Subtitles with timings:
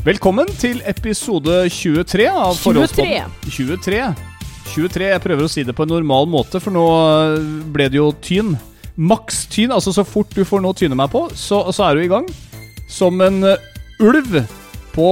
[0.00, 2.62] Velkommen til episode 23 av 23.
[2.62, 3.32] Forholdspodden.
[3.52, 3.98] 23.
[4.72, 5.08] 23.
[5.10, 7.34] Jeg prøver å si det på en normal måte, for nå øh,
[7.68, 8.54] ble det jo tyn.
[8.96, 9.74] Maks tyn.
[9.76, 12.08] Altså så fort du får noe å tyne meg på, så, så er du i
[12.08, 12.24] gang.
[12.88, 13.68] Som en øh,
[14.00, 14.40] ulv
[14.94, 15.10] på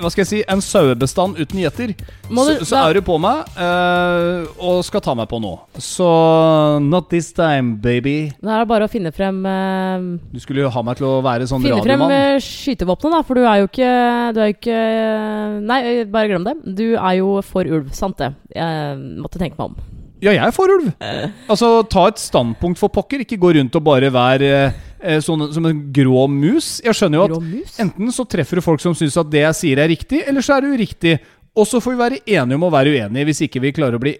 [0.00, 1.92] hva skal jeg si, en sauebestand uten gjeter.
[2.30, 5.52] Så, du- så er du på meg uh, og skal ta meg på nå.
[5.80, 6.08] Så
[6.84, 8.30] not this time, baby.
[8.40, 11.20] Da er det bare å finne frem uh, Du skulle jo ha meg til å
[11.24, 12.34] være sånn Finne frem radiomann.
[12.36, 13.92] eh, skytevåpenet, da, for du er jo ikke
[14.36, 14.80] Du er jo ikke
[15.70, 16.56] Nei, bare glem det.
[16.80, 17.90] Du er jo for ulv.
[17.96, 18.32] Sant det.
[18.54, 19.80] Jeg måtte tenke meg om.
[20.20, 20.90] Ja, jeg er for ulv.
[21.48, 23.22] Altså, ta et standpunkt for pokker.
[23.24, 24.50] Ikke gå rundt og bare være
[25.24, 26.78] sånn, som en grå mus.
[26.84, 29.82] Jeg skjønner jo at enten så treffer du folk som syns at det jeg sier
[29.82, 31.14] er riktig, eller så er det uriktig.
[31.58, 34.02] Og så får vi være enige om å være uenige, hvis ikke vi klarer å
[34.02, 34.14] bli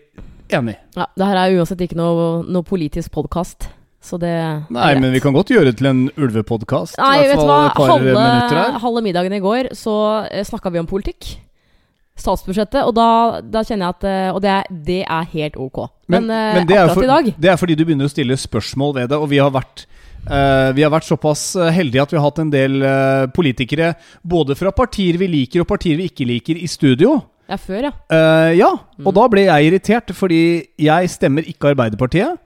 [0.50, 0.80] enige.
[0.96, 3.68] Ja, det her er uansett ikke noe, noe politisk podkast,
[4.00, 4.32] så det
[4.72, 6.98] Nei, men vi kan godt gjøre det til en ulvepodkast.
[6.98, 7.60] Nei, I hvert vet du fall hva.
[7.68, 8.80] et par minutter Halve, her.
[8.86, 11.34] halve middagen i går så uh, snakka vi om politikk.
[12.20, 12.82] Statsbudsjettet.
[12.84, 15.78] Og da, da kjenner jeg at eh, Og det er, det er helt ok.
[16.10, 18.12] Men, men, men det, er akkurat for, i dag det er fordi du begynner å
[18.12, 19.86] stille spørsmål ved det, og vi har vært
[20.26, 23.94] eh, vi har vært såpass eh, heldige at vi har hatt en del uh, politikere,
[24.22, 27.20] både fra partier vi liker og partier vi ikke liker, i studio.
[27.50, 27.92] Ja, før, ja.
[28.12, 29.06] Uh, ja, Mm.
[29.08, 32.36] og da ble jeg irritert, fordi jeg stemmer ikke Arbeiderpartiet.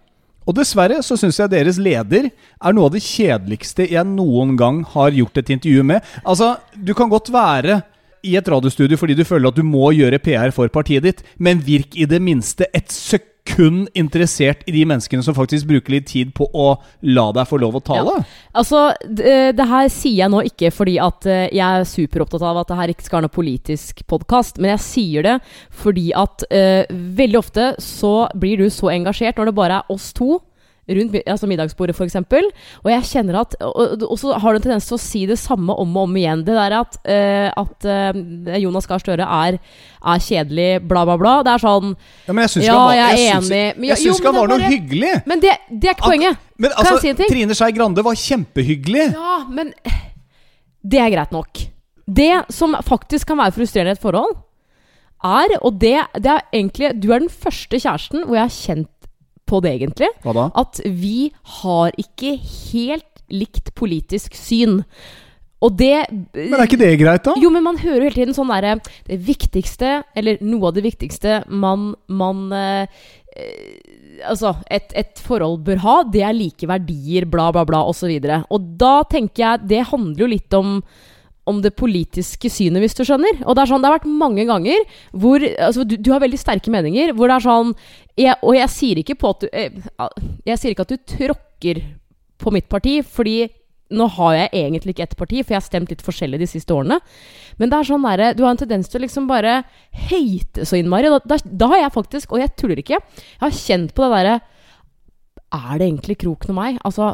[0.46, 4.82] Og dessverre så syns jeg deres leder er noe av det kjedeligste jeg noen gang
[4.92, 6.04] har gjort et intervju med.
[6.24, 7.80] Altså, du kan godt være
[8.24, 11.62] i et radiostudio fordi du føler at du må gjøre PR for partiet ditt, men
[11.64, 16.32] virk i det minste et sekund interessert i de menneskene som faktisk bruker litt tid
[16.36, 16.70] på å
[17.04, 18.16] la deg få lov å tale.
[18.56, 22.62] Altså, det, det her sier jeg nå ikke fordi at eh, jeg er superopptatt av
[22.62, 25.36] at det her ikke skal være noe politisk podkast, men jeg sier det
[25.74, 30.12] fordi at uh, veldig ofte så blir du så engasjert når det bare er oss
[30.16, 30.40] to.
[30.84, 32.16] Rundt altså middagsbordet, f.eks.
[32.84, 35.38] Og jeg kjenner at Og, og så har du en tendens til å si det
[35.40, 36.42] samme om og om igjen.
[36.44, 39.56] Det der at, uh, at uh, Jonas Gahr Støre er,
[40.04, 41.34] er kjedelig, bla, bla, bla.
[41.46, 41.94] Det er sånn
[42.26, 43.88] Ja, men jeg syns Ja, han var, jeg jeg synes, enig.
[43.88, 45.12] Jeg jo, men han var noe bare- hyggelig.
[45.32, 46.42] Men det, det er ikke poenget.
[46.58, 47.32] Men Kan altså, jeg si en ting?
[47.32, 49.06] Trine Skei Grande var kjempehyggelig.
[49.16, 49.72] Ja, men
[50.92, 51.64] det er greit nok.
[52.04, 54.36] Det som faktisk kan være frustrerende i et forhold,
[55.24, 58.90] er Og det, det er egentlig Du er den første kjæresten hvor jeg har kjent
[59.48, 60.10] på det, egentlig.
[60.24, 60.46] Hva da?
[60.64, 61.28] At vi
[61.60, 64.82] har ikke helt likt politisk syn.
[65.64, 65.94] Og det
[66.34, 67.34] Men er ikke det greit, da?
[67.40, 68.74] Jo, men man hører jo hele tiden sånn derre
[69.06, 72.84] Det viktigste, eller noe av det viktigste man, man eh,
[74.28, 78.12] Altså, et, et forhold bør ha, det er like verdier, bla, bla, bla, osv.
[78.12, 80.76] Og, så og da tenker jeg Det handler jo litt om
[81.50, 83.42] om det politiske synet, hvis du skjønner.
[83.44, 86.40] Og Det er sånn, det har vært mange ganger hvor altså, du, du har veldig
[86.40, 87.12] sterke meninger.
[87.16, 87.74] Hvor det er sånn
[88.16, 89.84] jeg, Og jeg sier ikke på at du jeg,
[90.46, 91.82] Jeg sier ikke at du tråkker
[92.40, 93.44] på mitt parti, fordi
[93.94, 96.74] nå har jeg egentlig ikke ett parti, for jeg har stemt litt forskjellig de siste
[96.74, 96.96] årene.
[97.60, 99.60] Men det er sånn der, du har en tendens til å liksom bare
[100.08, 101.12] hate så innmari.
[101.12, 104.10] Da, da, da har jeg faktisk, og jeg tuller ikke, jeg har kjent på det
[104.16, 104.34] derre
[105.54, 106.80] Er det egentlig kroken om meg?
[106.82, 107.12] Altså,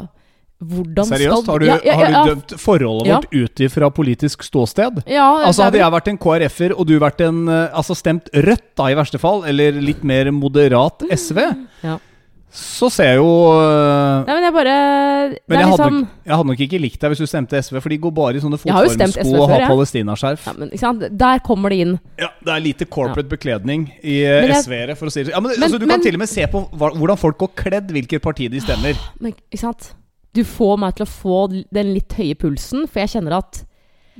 [0.61, 1.43] hvordan Seriøst?
[1.43, 3.15] skal Har du, Ja, ja, har du dømt forholdet Ja.
[3.19, 5.03] vårt ut ifra politisk ståsted?
[5.07, 8.75] Ja, Altså Hadde jeg vært en KrF-er, og du vært en eh, Altså stemt Rødt,
[8.77, 11.39] da, i verste fall, eller litt mer moderat SV,
[11.83, 11.97] Ja.
[12.51, 14.75] så ser jeg jo eh, Nei, men jeg bare
[15.47, 15.71] Men jeg, liksom...
[15.71, 17.97] hadde, liksom, nok, jeg hadde nok ikke likt deg hvis du stemte SV, for de
[18.03, 20.45] går bare i sånne fotformsko og har palestinaskjerf.
[20.51, 21.17] ja, men.
[21.17, 21.93] Der kommer det inn.
[22.19, 25.39] Ja, det er lite corporate bekledning i eh, jeg- SV-ere, for å si det ja,
[25.39, 27.87] men, Men- altså, Du men- kan til og med se på hvordan folk går kledd,
[27.95, 28.99] hvilket parti de stemmer.
[29.21, 29.93] Men, ikke sant?
[30.33, 31.39] Du får meg til å få
[31.71, 33.63] den litt høye pulsen, for jeg kjenner at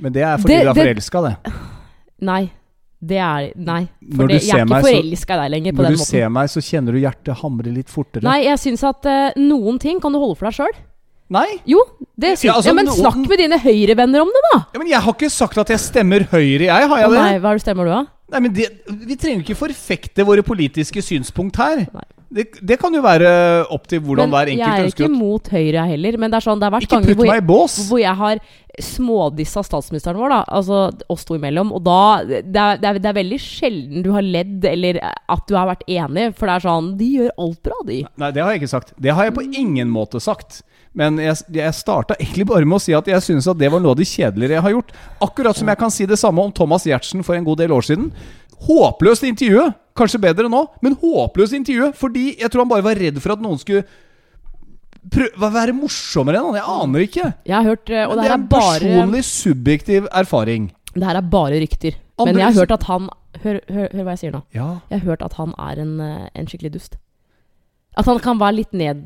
[0.02, 1.52] Men det er fordi Det- du er forelska, det.
[2.32, 2.42] Nei.
[3.02, 3.88] Det er Nei.
[4.14, 6.10] For det, jeg er ikke forelska i deg lenger på Når den du måten.
[6.12, 8.22] ser meg, så kjenner du hjertet hamre litt fortere.
[8.22, 10.76] Nei, jeg syns at uh, noen ting kan du holde for deg sjøl.
[11.32, 11.48] Nei?
[11.66, 11.80] Jo,
[12.14, 14.58] det syns Ja, altså, ja, Men noen- snakk med dine høyrevenner om det, da!
[14.74, 16.88] Ja, men jeg har ikke sagt at jeg stemmer Høyre, jeg.
[16.92, 17.18] Har jeg det?
[17.24, 18.02] nei, hva er stemmer du, da?
[18.32, 18.66] Nei, men det,
[19.08, 21.86] Vi trenger ikke forfekte våre politiske synspunkt her.
[21.92, 22.06] Nei.
[22.32, 23.30] Det, det kan jo være
[23.74, 26.18] opp til hvordan Men hver jeg enkelt er ønsker ikke å mot Høyre jeg heller.
[26.22, 28.42] Men det er sånn, det har vært Ikke ganger hvor hvor jeg har
[28.80, 30.40] smådissa statsministeren vår, da.
[30.48, 30.78] Altså
[31.12, 31.74] oss to imellom.
[31.76, 35.44] Og da det er, det, er, det er veldig sjelden du har ledd, eller at
[35.48, 36.30] du har vært enig.
[36.38, 38.02] For det er sånn De gjør alt bra, de.
[38.22, 38.94] Nei, det har jeg ikke sagt.
[38.96, 40.62] Det har jeg på ingen måte sagt.
[40.96, 43.80] Men jeg, jeg starta egentlig bare med å si at jeg syns at det var
[43.80, 44.96] noe av det kjedeligere jeg har gjort.
[45.24, 47.86] Akkurat som jeg kan si det samme om Thomas Giertsen for en god del år
[47.88, 48.10] siden.
[48.68, 49.70] Håpløst intervjue!
[49.98, 51.92] Kanskje bedre nå, men håpløst intervjue.
[51.98, 53.84] Fordi jeg tror han bare var redd for at noen skulle
[55.12, 56.58] prøve å være morsommere enn han.
[56.60, 57.26] Jeg aner ikke.
[57.48, 60.70] Jeg har hørt eh, Og det det er er bare personlig subjektiv erfaring.
[60.94, 61.96] Det her er bare rykter.
[62.20, 63.10] Andre- Men jeg har hørt at han
[63.42, 64.42] Hør, hør, hør hva jeg sier nå.
[64.52, 66.98] Ja, Jeg har hørt at han er en, eh, en skikkelig dust.
[67.92, 69.00] At han kan være litt ned,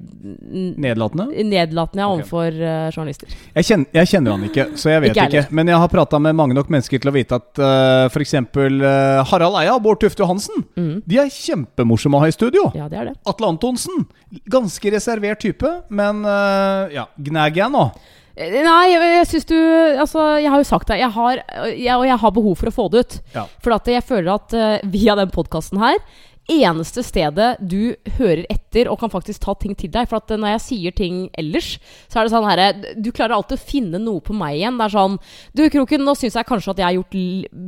[0.79, 1.27] Nedlatende?
[1.43, 2.93] nedlatende ja, overfor okay.
[2.95, 3.33] journalister.
[3.57, 5.57] Jeg kjenner, jeg kjenner han ikke, så jeg vet Ikke ikke.
[5.59, 8.37] Men jeg har prata med mange nok mennesker til å vite at uh, f.eks.
[8.55, 11.01] Uh, Harald Eia og Bård Tufte Johansen mm.
[11.03, 12.69] De er kjempemorsomme å ha i studio.
[12.79, 13.17] Ja, det er det.
[13.27, 14.07] Atle Antonsen,
[14.55, 17.89] ganske reservert type, men uh, ja, gnager jeg nå.
[18.37, 21.01] Eh, Nei, jeg, jeg syns du Altså, jeg har jo sagt det.
[21.01, 21.43] Jeg har,
[21.73, 23.19] jeg, og jeg har behov for å få det ut.
[23.35, 23.47] Ja.
[23.65, 25.99] For jeg føler at uh, via den podkasten her
[26.47, 30.07] Eneste stedet du hører etter og kan faktisk ta ting til deg.
[30.07, 31.73] For at når jeg sier ting ellers,
[32.07, 32.67] så er det sånn herre
[33.03, 34.77] Du klarer alltid å finne noe på meg igjen.
[34.79, 35.17] Det er sånn
[35.57, 37.17] Du, Kroken, nå syns jeg kanskje at jeg har gjort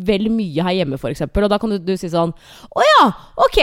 [0.09, 1.25] vel mye her hjemme, f.eks.
[1.27, 2.31] Og da kan du, du si sånn
[2.71, 3.09] Å ja,
[3.49, 3.59] ok.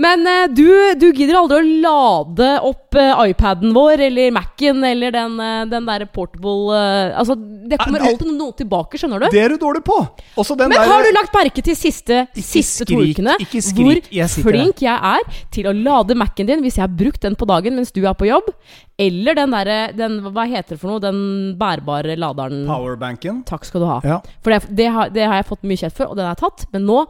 [0.00, 0.68] Men uh, du,
[1.00, 5.88] du gidder aldri å lade opp uh, iPaden vår eller Mac-en eller den, uh, den
[5.88, 6.78] derre portable
[7.20, 9.28] Altså, det kommer alltid noe tilbake, skjønner du?
[9.34, 9.98] Det er du dårlig på!
[10.60, 14.34] Men der- har du lagt merke til siste, siste to ukene ikke skrik, jeg hvor
[14.36, 17.48] sitter flink jeg er til å lade Mac-en din hvis jeg har brukt den på
[17.50, 18.52] dagen mens du er på jobb?
[19.00, 21.02] Eller den derre den, Hva heter det for noe?
[21.02, 23.42] Den bærbare laderen Powerbanken?
[23.48, 23.98] Takk skal du ha.
[24.04, 24.20] Ja.
[24.44, 26.66] For det, det, har, det har jeg fått mye kjeft for, og den er tatt.
[26.74, 27.04] Men nå,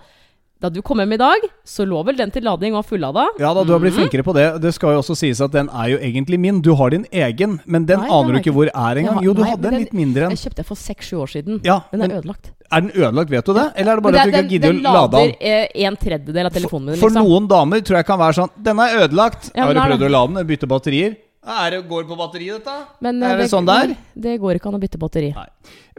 [0.60, 3.26] da du kom hjem i dag, så lå vel den til lading og fullada.
[3.40, 4.02] Ja da, du har blitt Mhm.
[4.08, 4.60] flinkere på det.
[4.60, 6.60] Det skal jo også sies at den er jo egentlig min.
[6.60, 9.22] Du har din egen, men den Nei, aner du ikke hvor er engang.
[9.24, 10.30] Jo, du nei, hadde en litt mindre en.
[10.36, 11.60] Jeg kjøpte den for seks-sju år siden.
[11.64, 12.50] Ja, Den er men ødelagt.
[12.70, 13.72] er den ødelagt, vet du det?
[13.76, 15.20] Eller er det bare bare at du er- ikke gidder å lade den?
[15.20, 16.96] Den lader eh, en tredjedel av telefonen min.
[16.96, 17.24] For liksom.
[17.26, 19.50] noen damer tror jeg kan være sånn Den er ødelagt.
[19.56, 20.46] Ja, har du er prøvd å lade den?
[20.46, 21.16] Bytte batterier?
[21.40, 22.72] Er det, går det på batteri, dette?
[23.00, 23.96] Men, eh, er det sånn det er?
[24.14, 25.32] Det går ikke an å bytte batteri.
[25.34, 25.46] Nei.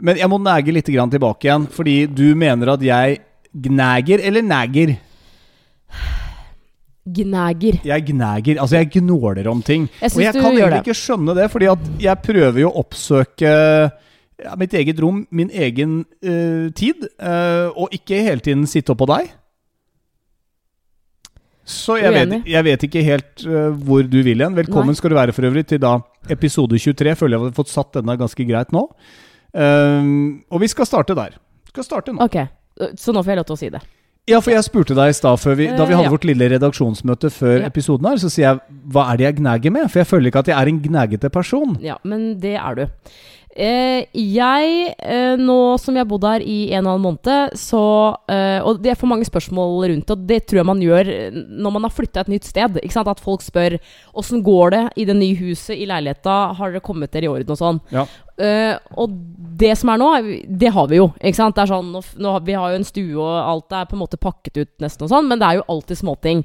[0.00, 3.18] Men jeg må nege litt grann tilbake igjen, fordi du mener at jeg
[3.52, 4.94] gnager eller nager?
[7.02, 7.80] Gnager.
[7.84, 8.60] Jeg gnager.
[8.62, 9.88] Altså, jeg gnåler om ting.
[10.00, 13.52] Jeg Og jeg kan egentlig ikke skjønne det, fordi at jeg prøver jo å oppsøke
[14.42, 19.08] ja, mitt eget rom, min egen uh, tid, uh, og ikke hele tiden sitte oppå
[19.10, 19.34] deg.
[21.62, 24.56] Så jeg vet, jeg vet ikke helt uh, hvor du vil igjen.
[24.56, 24.98] Velkommen Nei.
[24.98, 25.96] skal du være for øvrig til da
[26.30, 27.18] episode 23.
[27.18, 28.86] Føler jeg har fått satt denne ganske greit nå.
[29.52, 31.34] Og vi skal starte der.
[31.66, 32.22] Vi Skal starte nå.
[32.24, 32.38] Ok,
[32.96, 33.82] så nå får jeg lov til å si det.
[34.30, 36.10] Ja, for jeg spurte deg i stad, da vi Eh, hadde ja.
[36.12, 37.66] vårt lille redaksjonsmøte før Ja.
[37.66, 38.60] episoden her, så sier jeg
[38.92, 39.90] hva er det jeg gnager med?
[39.90, 41.76] For jeg føler ikke at jeg er en gnagete person.
[41.82, 42.86] Ja, men det er du.
[43.54, 47.52] Eh, jeg, eh, nå som jeg har bodd her i en og en annen måned,
[47.60, 51.10] så eh, Og det er for mange spørsmål rundt, og det tror jeg man gjør
[51.12, 51.30] eh,
[51.60, 52.78] når man har flytta et nytt sted.
[52.80, 53.08] Ikke sant?
[53.12, 53.76] At folk spør
[54.16, 57.50] åssen går det i det nye huset, i leiligheta, har dere kommet dere i orden
[57.52, 57.80] og sånn.
[57.92, 58.06] Ja.
[58.42, 59.12] Eh, og
[59.62, 60.08] det som er nå,
[60.58, 61.10] det har vi jo.
[61.20, 61.54] Ikke sant?
[61.56, 64.02] Det er sånn, nå, nå, vi har jo en stue, og alt er på en
[64.02, 66.42] måte pakket ut nesten og sånn, men det er jo alltid småting.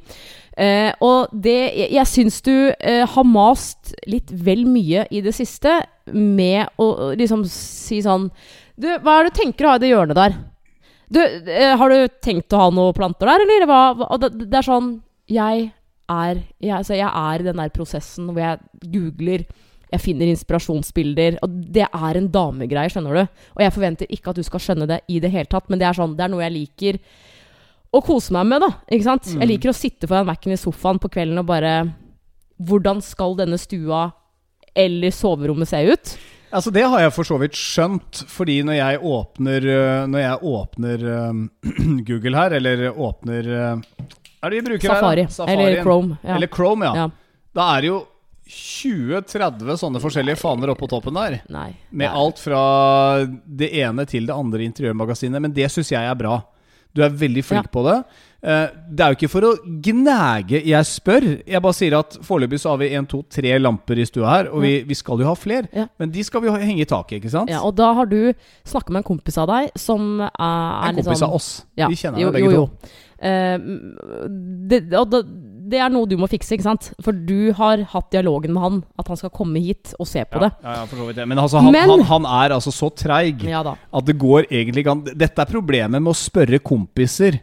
[0.58, 5.36] Uh, og det Jeg, jeg syns du uh, har mast litt vel mye i det
[5.38, 5.76] siste
[6.10, 8.26] med å liksom si sånn
[8.74, 10.40] Du, hva er det du tenker å ha i det hjørnet der?
[11.14, 11.22] Du,
[11.54, 13.68] har du tenkt å ha noen planter der, eller?
[13.70, 14.90] Hva, og det, det er sånn
[15.30, 15.70] Jeg
[16.10, 19.46] er jeg, altså jeg er i den der prosessen hvor jeg googler
[19.92, 21.40] jeg finner inspirasjonsbilder.
[21.46, 23.42] Og det er en damegreie, skjønner du.
[23.56, 25.88] Og jeg forventer ikke at du skal skjønne det i det hele tatt, men det
[25.90, 27.02] er sånn, det er noe jeg liker
[27.96, 28.72] å kose meg med, da.
[28.92, 29.30] Ikke sant?
[29.32, 29.44] Mm.
[29.44, 31.78] Jeg liker å sitte foran Mac-en i sofaen på kvelden og bare
[32.58, 34.08] Hvordan skal denne stua
[34.78, 36.16] eller soverommet se ut?
[36.58, 40.52] Altså Det har jeg for så vidt skjønt, fordi når jeg åpner øh, Når jeg
[40.52, 41.42] åpner øh,
[42.10, 43.82] Google her, eller åpner øh,
[44.40, 45.26] Hva er det vi bruker Safari.
[45.28, 45.34] her?
[45.34, 45.66] Safari.
[45.66, 46.18] Eller Chrome.
[46.24, 46.36] Ja.
[46.36, 47.06] Eller Chrome, ja.
[47.06, 47.10] Ja.
[47.58, 48.00] Da er det jo
[48.48, 51.40] 20-30 sånne forskjellige faner oppå toppen der.
[51.54, 51.70] Nei.
[51.92, 52.14] Med Nei.
[52.24, 52.62] alt fra
[53.46, 55.42] det ene til det andre interiørmagasinet.
[55.44, 56.40] Men det syns jeg er bra.
[56.96, 57.72] Du er veldig flink Ja.
[57.74, 57.98] på det.
[58.48, 59.52] Eh, det er jo ikke for å
[59.84, 61.26] gnage jeg spør.
[61.46, 64.50] Jeg bare sier at foreløpig så har vi en, to, tre lamper i stua her,
[64.54, 65.68] og vi, vi skal jo ha fler.
[65.74, 65.88] Ja.
[66.00, 67.50] Men de skal vi henge i taket, ikke sant?
[67.50, 68.34] Ja, og da har du
[68.66, 71.50] snakka med en kompis av deg som er, er en kompis sånn av oss.
[71.78, 72.70] Ja, Vi kjenner jo, jo begge jo, to.
[72.88, 73.04] jo.
[73.20, 73.58] Eh,
[74.70, 75.24] det, og det,
[75.70, 76.90] det er noe du må fikse, ikke sant?
[77.04, 80.40] For du har hatt dialogen med han, at han skal komme hit og se på
[80.40, 80.52] Ja, det.
[80.64, 81.28] ja, ja, for så vidt det.
[81.28, 84.84] Men altså, han, Men- han, han er altså så treig Ja at det går egentlig
[84.86, 87.40] ikke an Dette er problemet med å spørre kompiser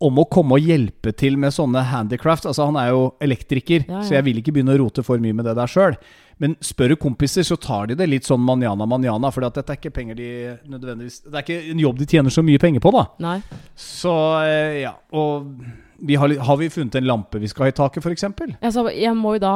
[0.00, 2.44] om å komme og hjelpe til med sånne handicraft.
[2.46, 4.02] Altså, han er jo elektriker, Ja, ja.
[4.06, 5.96] så jeg vil ikke begynne å rote for mye med det der sjøl.
[6.38, 9.74] Men spør du kompiser, så tar de det litt sånn manjana manjana, for dette er
[9.80, 10.28] ikke penger de
[10.70, 13.02] nødvendigvis Det er ikke en jobb de tjener så mye penger på, da.
[13.18, 13.40] Nei.
[13.74, 14.14] Så
[14.46, 14.92] eh, ja.
[15.18, 15.50] Og
[15.98, 18.24] vi har, har vi funnet en lampe vi skal ha i taket, f.eks.?
[18.60, 19.54] Altså, jeg må jo da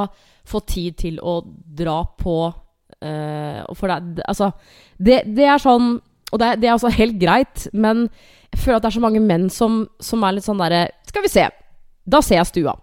[0.48, 4.50] få tid til å dra på uh, For det, altså
[4.98, 5.94] det, det er sånn
[6.32, 8.08] Og det, det er altså helt greit, men
[8.52, 11.24] jeg føler at det er så mange menn som, som er litt sånn derre Skal
[11.24, 11.46] vi se.
[12.04, 12.74] Da ser jeg stua.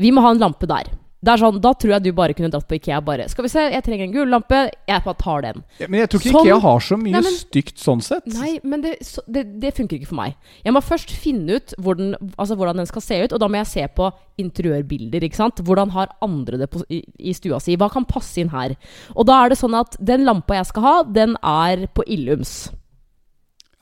[0.00, 0.90] Vi må ha en lampe der.
[1.20, 3.50] Det er sånn, Da tror jeg du bare kunne dratt på Ikea bare Skal vi
[3.52, 4.60] se, jeg trenger en gullampe.
[4.88, 5.58] Jeg bare tar den.
[5.78, 8.26] Ja, Men jeg tror ikke Sånn- Ikea har så mye Nei, men- stygt sånn sett.
[8.26, 10.34] Nei, men det, så, det, det funker ikke for meg.
[10.64, 13.48] Jeg må først finne ut hvor den, altså hvordan den skal se ut, og da
[13.48, 14.08] må jeg se på
[14.38, 15.20] interiørbilder.
[15.28, 15.56] ikke sant?
[15.60, 17.76] Hvordan har andre det på, i, i stua si?
[17.76, 18.76] Hva kan passe inn her?
[19.14, 22.70] Og da er det sånn at den lampa jeg skal ha, den er på Illums.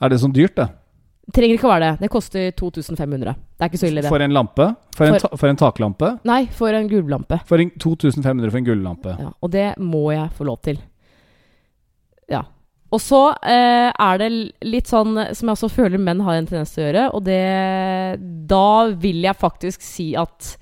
[0.01, 0.67] Er det sånn dyrt, det?
[1.35, 2.03] Trenger ikke å være det.
[2.03, 3.33] Det koster 2500.
[3.37, 4.09] Det er ikke så ille, det.
[4.09, 4.69] For en lampe?
[4.97, 6.13] For en, ta for en taklampe?
[6.25, 7.41] Nei, for en gulvlampe.
[7.49, 9.17] For en 2500 for en gulvlampe.
[9.19, 10.79] Ja, og det må jeg få lov til.
[12.31, 12.45] Ja.
[12.89, 14.29] Og så eh, er det
[14.65, 17.43] litt sånn som jeg også føler menn har en tendens til å gjøre, og det
[18.49, 20.55] Da vil jeg faktisk si at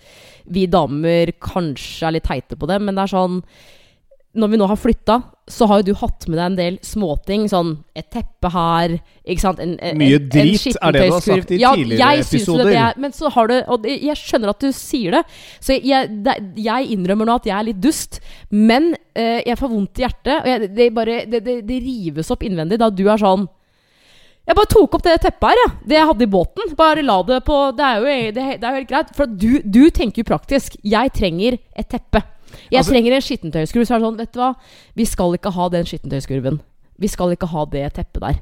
[0.51, 3.41] vi damer kanskje er litt teite på det, men det er sånn
[4.39, 7.45] Når vi nå har flytta, så har jo du hatt med deg en del småting.
[7.51, 11.23] Sånn et teppe her, ikke sant en, en, Mye drit en er det du har
[11.23, 12.71] sagt i ja, tidligere jeg episoder.
[12.71, 15.23] Det, er- men så har du Og det, jeg skjønner at du sier det,
[15.63, 18.19] så jeg, det, jeg innrømmer nå at jeg er litt dust.
[18.51, 22.81] Men eh, jeg får vondt i hjertet, og jeg, det, bare, det, rives opp innvendig
[22.81, 23.47] da du er sånn
[24.47, 25.71] jeg bare tok opp det teppet her, ja.
[25.91, 26.69] Det jeg hadde i båten.
[26.79, 29.09] Bare la det på Det er jo, det, det er jo helt greit.
[29.17, 30.77] For du, du tenker jo praktisk.
[30.87, 32.21] Jeg trenger et teppe.
[32.71, 33.85] Jeg Altså- trenger en skittentøyskurv.
[33.85, 34.55] Så er det sånn, vet du hva.
[34.95, 36.59] Vi skal ikke ha den skittentøyskurven.
[36.99, 38.39] Vi skal ikke ha det teppet der.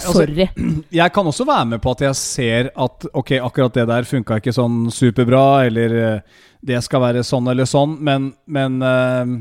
[0.00, 0.84] altså, Sorry.
[1.00, 4.38] Jeg kan også være med på at jeg ser at ok, akkurat det der funka
[4.40, 6.20] ikke sånn superbra, eller eh,
[6.64, 9.34] det skal være sånn eller sånn, men, men uh,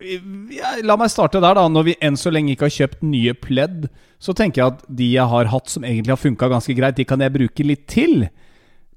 [0.00, 1.66] jeg, La meg starte der, da.
[1.68, 3.88] Når vi enn så lenge ikke har kjøpt nye pledd,
[4.22, 7.04] så tenker jeg at de jeg har hatt som egentlig har funka ganske greit, de
[7.08, 8.26] kan jeg bruke litt til.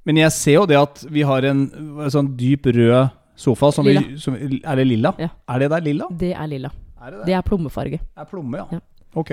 [0.07, 1.65] Men jeg ser jo det at vi har en,
[2.05, 4.01] en sånn dyp rød sofa som Lilla.
[4.01, 5.13] Vi, som, Er det lilla?
[5.21, 5.29] Ja.
[5.53, 6.09] Er det der lilla?
[6.11, 6.73] Det er lilla.
[7.01, 8.01] Er det Det er plommefarge.
[8.01, 8.67] det er plomme, ja.
[8.77, 8.79] Ja.
[9.15, 9.31] Ok.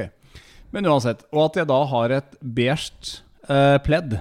[0.74, 1.24] Men uansett.
[1.32, 4.18] Og at jeg da har et beige uh, pledd.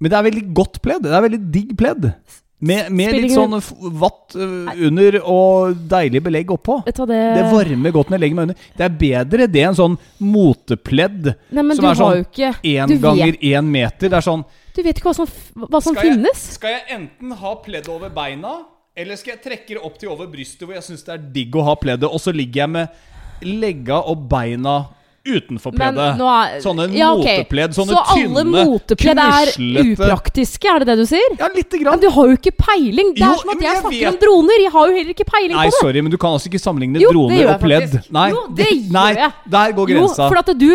[0.00, 1.04] Men det er veldig godt pledd.
[1.04, 2.12] Det er veldig digg pledd.
[2.60, 3.54] Med, med litt sånn
[3.96, 6.82] vatt eh, under og deilig belegg oppå.
[6.84, 8.66] Det Det varmer godt når jeg legger meg under.
[8.76, 12.26] Det er bedre det enn sånn motepledd Nei, som er sånn
[12.68, 14.10] én ganger én meter.
[14.12, 15.30] Det er sånn du vet ikke hva som,
[15.66, 16.44] hva som skal jeg, finnes.
[16.56, 18.60] skal jeg enten ha pledd over beina,
[18.96, 21.56] eller skal jeg trekke det opp til over brystet, hvor jeg syns det er digg
[21.56, 24.78] å ha pleddet, og så ligger jeg med legga og beina
[25.26, 27.40] utenfor er Sånne ja, okay.
[27.42, 29.50] motepledd, sånne Så alle tynne, motepledd er
[29.84, 31.34] upraktiske, er det det du sier?
[31.38, 33.12] Ja, lite Men du har jo ikke peiling!
[33.16, 34.62] Det Jo, er som at jeg jeg snakker om droner.
[34.64, 35.76] Jeg har jo heller ikke peiling Nei, på det.
[35.76, 37.98] Nei, sorry, men du kan altså ikke sammenligne Jo, droner og pledd.
[38.16, 39.30] Nei, Jo, det gjør nei, jeg.
[39.56, 40.28] der går Jo, grensa.
[40.30, 40.68] for at du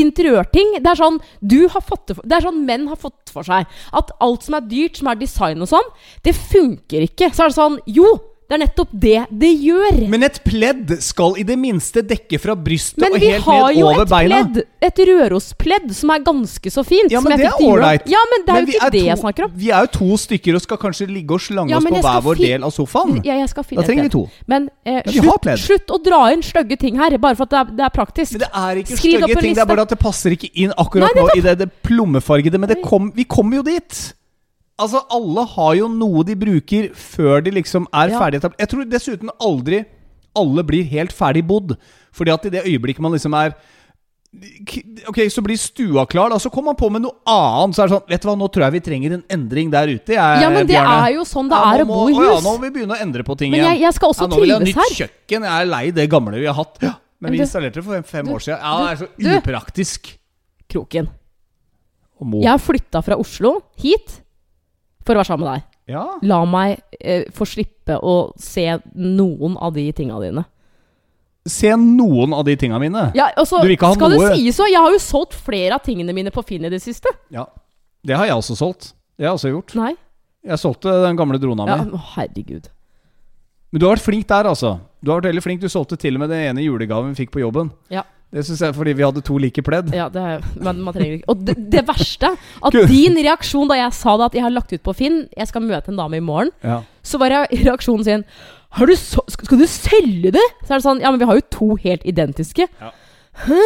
[0.00, 3.46] Interiørting Det er sånn du har fått det, det er sånn menn har fått for
[3.46, 3.66] seg.
[3.96, 5.88] At alt som er dyrt, som er design og sånn,
[6.26, 7.30] det funker ikke.
[7.34, 8.12] Så er det sånn Jo,
[8.50, 9.98] det er nettopp det det gjør.
[10.10, 13.68] Men et pledd skal i det minste dekke fra brystet Men og vi helt har
[13.68, 14.40] ned jo over et beina.
[14.40, 17.14] pledd, et Rørospledd, som er ganske så fint.
[17.14, 18.08] Ja, som men det er ålreit.
[18.10, 19.54] Ja, men det er Men jo vi ikke det to, jeg snakker om.
[19.54, 22.20] Vi er jo to stykker og skal kanskje ligge og slange Ja, oss på hver
[22.26, 23.16] vår del av sofaen.
[23.22, 24.26] Ja, jeg skal finne Da trenger vi to.
[24.50, 27.46] Men, eh, Men vi har slutt, slutt å dra inn stygge ting her, bare for
[27.46, 28.32] at det er, det er praktisk.
[28.34, 30.74] Men det er ikke stygge ting, ting, det er bare at det passer ikke inn
[30.74, 32.58] akkurat Nei, nå i det, det plommefargede.
[32.58, 34.14] Men det kom, vi kommer jo dit!
[34.80, 38.18] Altså, alle har jo noe de bruker før de liksom er Ja.
[38.18, 38.58] ferdig etablert.
[38.64, 39.84] Jeg tror dessuten aldri
[40.34, 41.76] alle blir helt ferdig bodd.
[42.12, 43.54] Fordi at i det øyeblikket man liksom er
[45.10, 47.74] Ok, så blir stua klar, da, så kommer man på med noe annet.
[47.74, 49.88] Så er det sånn Vet du hva, nå tror jeg vi trenger en endring der
[49.90, 50.14] ute.
[50.14, 51.08] Jeg, Ja, men det Bjarne.
[51.08, 52.44] er jo sånn det Ja, er å bo i å Ja, hus.
[52.44, 54.36] nå må vi begynne å endre på ting Men jeg, jeg skal også ja, nå
[54.40, 55.42] vil jeg ha nytt kjøkken.
[55.42, 56.78] Jeg er lei det gamle vi har hatt.
[56.80, 58.60] Ja, men Men vi du- installerte det for fem, du- år siden.
[58.62, 60.16] Ja, det er så upraktisk.
[60.70, 61.08] Kroken.
[62.22, 64.20] Jeg har flytta fra Oslo hit
[65.10, 65.66] for å være sammen med deg.
[65.90, 66.04] Ja.
[66.30, 68.64] La meg eh, få slippe å se
[68.94, 70.46] noen av de tinga dine.
[71.50, 73.06] Se noen av de tinga mine.
[73.16, 75.00] Ja, altså, så Du vil ikke ha skal noe- det sies så, jeg har jo
[75.02, 77.10] solgt flere av tingene mine på Finn i det siste.
[77.32, 77.46] Ja.
[78.06, 78.92] Det har jeg også solgt.
[79.18, 79.74] Det har jeg også gjort.
[79.80, 79.94] Nei.
[80.46, 81.98] Jeg solgte den gamle drona Ja, mi.
[82.14, 82.68] herregud.
[83.72, 84.78] Men du har vært flink der, altså.
[85.02, 85.60] Du har vært veldig flink.
[85.60, 87.72] Du solgte til og med den ene julegaven vi fikk på jobben.
[87.92, 88.02] Ja.
[88.30, 89.88] Det synes jeg fordi vi hadde to like pledd.
[89.96, 92.30] Ja, det er, men man trenger ikke Og det, det verste,
[92.62, 95.50] at din reaksjon da jeg sa det at jeg har lagt ut på Finn, jeg
[95.50, 96.82] skal møte en dame i morgen, Ja.
[97.02, 98.24] så var reaksjonen sin
[98.78, 100.46] har du så, skal du selge det?
[100.62, 102.68] Så er det sånn Ja, men vi har jo to helt identiske.
[102.80, 102.92] Ja.
[103.48, 103.58] Hæ?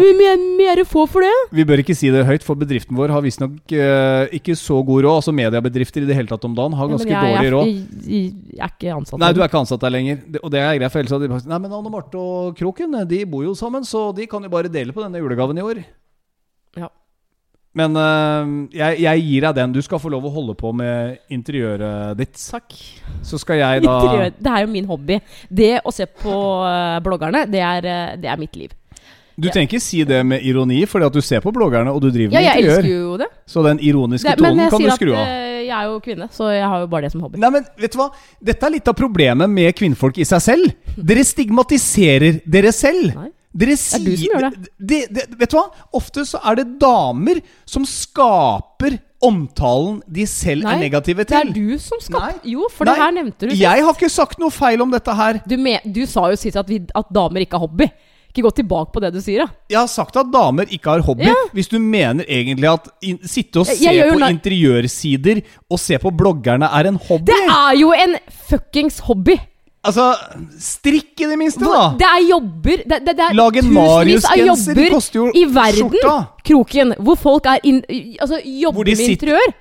[0.00, 1.32] Mye mer få for det?
[1.54, 5.04] Vi bør ikke si det høyt, for bedriften vår har visstnok uh, ikke så god
[5.06, 5.20] råd.
[5.20, 7.70] Altså mediebedrifter i det hele tatt om dagen har Ja, ganske jeg, dårlig råd.
[7.70, 9.20] jeg, jeg, er ikke ansatt.
[9.22, 10.22] Nei, du er ikke ansatt der lenger.
[10.26, 12.56] Det, og det er greit, for ellers hadde de sagt Nei, men Anne Marte og
[12.58, 15.66] Kroken de bor jo sammen, så de kan jo bare dele på denne julegaven i
[15.66, 15.84] år.
[16.78, 16.90] Ja.
[17.78, 19.76] Men uh, jeg, jeg gir deg den.
[19.76, 22.34] Du skal få lov å holde på med interiøret ditt.
[22.40, 22.74] Takk.
[23.26, 24.34] Så skal jeg da Interiør.
[24.38, 25.20] Det er jo min hobby.
[25.46, 26.34] Det å se på
[26.66, 27.88] eh, bloggerne, det er,
[28.18, 28.74] det er mitt liv.
[29.40, 32.10] Du trenger ikke si det med ironi, fordi at du ser på bloggerne, og du
[32.10, 32.78] driver Ja, med jeg interiør.
[32.78, 33.28] elsker jo det.
[33.46, 35.26] Så den ironiske det tonen jeg kan du skru av.
[35.26, 37.38] Men jeg er jo kvinne, så jeg har jo bare det som hobby.
[37.42, 38.08] Nei, men vet du hva?
[38.42, 40.72] Dette er litt av problemet med kvinnfolk i seg selv.
[40.96, 43.14] Dere stigmatiserer dere selv.
[43.16, 43.28] Nei.
[43.50, 44.50] Dere er du som gjør det.
[44.78, 45.64] De, de, de, Vet du hva?
[45.98, 51.50] Ofte så er det damer som skaper omtalen de selv Nei, er negative til.
[51.50, 52.38] Det er du som skaper.
[52.46, 53.56] Jo, for Nei, det her nevnte du.
[53.58, 55.40] Jeg har ikke sagt noe feil om dette her.
[55.50, 57.90] Du, me, du sa jo sist at, vi, at damer ikke har hobby.
[58.30, 59.58] Ikke gå tilbake på det du sier, da.
[59.72, 61.26] Jeg har sagt at damer ikke har hobby.
[61.26, 61.34] Ja.
[61.56, 65.98] Hvis du mener egentlig at in, sitte og se jeg jeg på interiørsider og se
[65.98, 68.14] på bloggerne er en hobby Det er jo en
[68.50, 69.34] fuckings hobby!
[69.80, 70.10] Altså,
[70.60, 71.86] strikk i det minste, da!
[71.96, 76.16] det er jobber Det, det, det er Lag en Marius-genser, koster jo i verden, skjorta.
[76.44, 77.78] Kroken, hvor folk er in,
[78.20, 79.54] altså, jobber med interiør.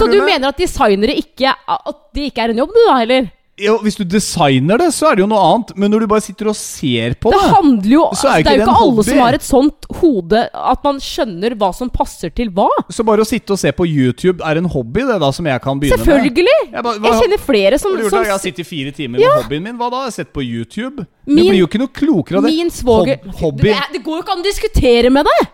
[0.00, 0.24] Så du med?
[0.30, 3.28] mener at designere ikke At det ikke er en jobb, du da, eller?
[3.56, 5.70] Jo, hvis du designer det, så er det jo noe annet.
[5.80, 8.42] Men når du bare sitter og ser på Det det, handler jo Så er altså,
[8.44, 9.04] Det er jo ikke alle hobby.
[9.08, 10.42] som har et sånt hode
[10.74, 12.66] at man skjønner hva som passer til hva.
[12.92, 15.62] så bare å sitte og se på YouTube er en hobby, det da, som jeg
[15.64, 16.04] kan begynne med.
[16.04, 16.58] Selvfølgelig!
[16.74, 18.22] Jeg bare- hva- Jeg kjenner flere som, gjort som?
[18.28, 19.76] Jeg har sittet fire timer med hobbyen min.
[19.80, 19.96] Hva da?
[20.04, 21.06] Jeg har sett på YouTube.
[21.26, 22.52] Min- det blir jo ikke noe klokere av det.
[22.52, 23.72] Min svoger hobby.
[23.72, 25.48] det, det går jo ikke an å diskutere med deg!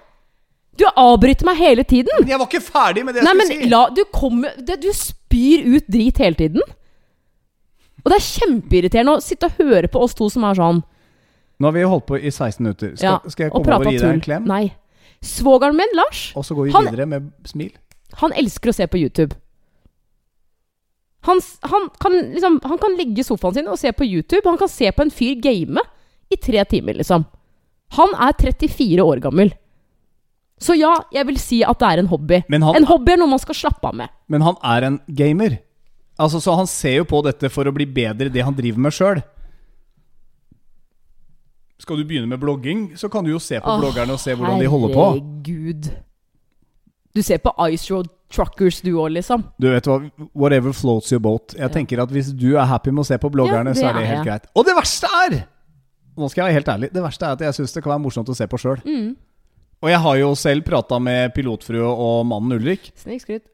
[0.77, 2.09] Du avbryter meg hele tiden.
[2.19, 3.69] Men Jeg var ikke ferdig med det jeg Nei, men skulle si.
[3.71, 6.61] la, du, kommer, det, du spyr ut drit hele tiden.
[8.05, 10.83] Og det er kjempeirriterende å sitte og høre på oss to som er sånn.
[11.61, 12.97] Nå har vi holdt på i 16 minutter.
[12.97, 14.45] Skal, Ja, skal jeg komme over og gi deg en klem?
[14.51, 14.73] Nei.
[15.23, 17.71] Svogeren min, Lars, Og så går vi Han- videre med smil.
[18.19, 19.37] han elsker å se på YouTube.
[21.25, 24.43] Han, han, kan liksom, han kan ligge sofaen sin og se på YouTube.
[24.49, 25.79] Han kan se på en fyr game
[26.33, 27.27] i tre timer, liksom.
[27.95, 29.53] Han er 34 år gammel.
[30.63, 32.43] Så ja, jeg vil si at det er en hobby.
[32.51, 34.09] Han- En hobby er noe man skal slappe av med.
[34.29, 35.59] Men han er en gamer.
[36.19, 38.79] Altså, Så han ser jo på dette for å bli bedre i det han driver
[38.85, 39.23] med sjøl.
[41.83, 44.35] Skal du begynne med blogging, så kan du jo se på oh, bloggerne og se
[44.37, 45.07] hvordan de holder på.
[45.17, 45.89] Herregud.
[47.13, 49.43] Du ser på Ice Road Truckers, du òg, liksom.
[49.61, 49.99] Du vet hva,
[50.33, 51.57] Whatever floats your boat.
[51.59, 53.99] Jeg tenker at Hvis du er happy med å se på bloggerne, Ja, så er
[53.99, 54.29] det er helt jeg.
[54.31, 54.47] greit.
[54.57, 55.43] Og det verste er
[56.17, 56.89] Nå skal jeg være helt ærlig.
[56.93, 58.81] Det verste er at jeg syns det kan være morsomt å se på sjøl.
[58.85, 59.15] Mm.
[59.83, 62.91] Og jeg har jo selv prata med pilotfrue og mannen Ulrik.
[63.01, 63.47] Snikskryt.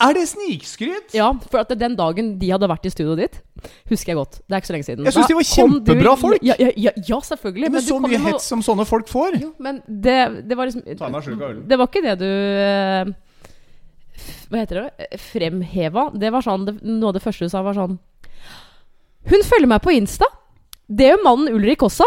[0.00, 1.14] Er det snikskryt?
[1.16, 3.38] Ja, for at den dagen de hadde vært i studioet ditt,
[3.90, 4.36] husker jeg godt.
[4.46, 5.04] Det er ikke så lenge siden.
[5.08, 6.44] Jeg synes de var kjempebra du- folk.
[6.46, 7.66] Ja, ja, ja, ja selvfølgelig.
[7.66, 9.40] Men men så kom mye hets som sånne folk får.
[9.42, 11.64] Jo, men det, det var liksom Ta meg slurk av ølen.
[11.68, 13.10] Det var ikke det du eh,
[14.14, 15.18] f- Hva heter det?
[15.18, 16.06] Fremheva.
[16.14, 17.98] Det var sånn det, Noe av det første du sa, var sånn
[19.34, 20.30] Hun følger meg på Insta.
[20.88, 22.06] Det gjør mannen Ulrik også.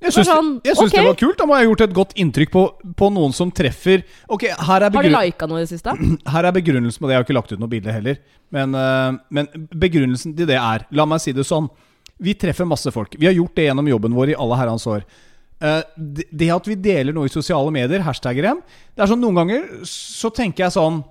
[0.00, 0.96] Jeg syns, sånn, jeg syns ok.
[0.96, 1.36] det var kult.
[1.36, 2.62] Da må jeg ha gjort et godt inntrykk på,
[2.96, 4.00] på noen som treffer
[4.32, 5.92] Ok, her er, Har du lika noe i det siste?
[6.34, 7.14] her er begrunnelsen på det.
[7.14, 8.20] Jeg har ikke lagt ut noe bilde heller.
[8.56, 9.50] Men, eh, men
[9.82, 11.68] begrunnelsen til det er La meg si det sånn.
[12.20, 13.14] Vi treffer masse folk.
[13.20, 15.04] Vi har gjort det gjennom jobben vår i alle herrens år.
[15.60, 18.62] Eh, det, det at vi deler noe i sosiale medier, hashtagger dem
[18.96, 21.02] Det er sånn Noen ganger så tenker jeg sånn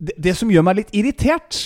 [0.00, 1.58] det, det som gjør meg litt irritert,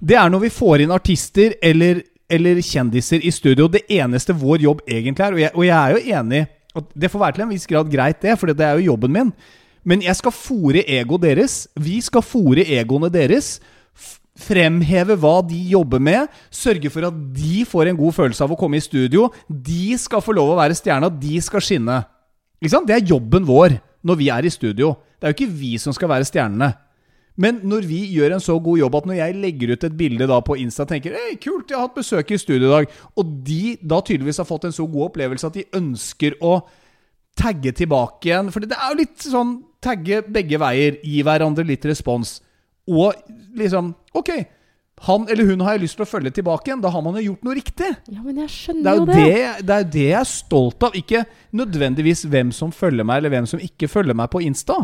[0.00, 3.68] det er når vi får inn artister eller, eller kjendiser i studio.
[3.70, 7.08] Det eneste vår jobb egentlig er, og jeg, og jeg er jo enig at Det
[7.08, 9.30] får være til en viss grad greit, det, for det er jo jobben min.
[9.86, 11.54] Men jeg skal fòre egoet deres.
[11.72, 13.60] Vi skal fòre egoene deres.
[14.36, 16.26] Fremheve hva de jobber med.
[16.52, 19.30] Sørge for at de får en god følelse av å komme i studio.
[19.48, 21.08] De skal få lov å være stjerna.
[21.08, 22.02] De skal skinne.
[22.60, 22.90] Ikke sant?
[22.90, 24.92] Det er jobben vår når vi er i studio.
[25.16, 26.74] Det er jo ikke vi som skal være stjernene.
[27.36, 30.28] Men når vi gjør en så god jobb at når jeg legger ut et bilde
[30.30, 32.98] da på Insta og tenker Hei, kult, jeg har hatt besøk i studio i dag,
[33.16, 36.58] og de da tydeligvis har fått en så god opplevelse at de ønsker å
[37.36, 38.50] tagge tilbake igjen.
[38.52, 42.38] For det er jo litt sånn tagge begge veier, gi hverandre litt respons.
[42.88, 43.12] Og
[43.58, 44.30] liksom Ok,
[45.04, 46.80] han eller hun har jeg lyst til å følge tilbake igjen.
[46.80, 47.90] Da har man jo gjort noe riktig.
[48.08, 49.16] Ja, men jeg Det skjønner er jo jo det.
[49.16, 50.96] det, det, er jo det jeg er stolt av.
[50.96, 54.78] Ikke nødvendigvis hvem som følger meg, eller hvem som ikke følger meg på Insta.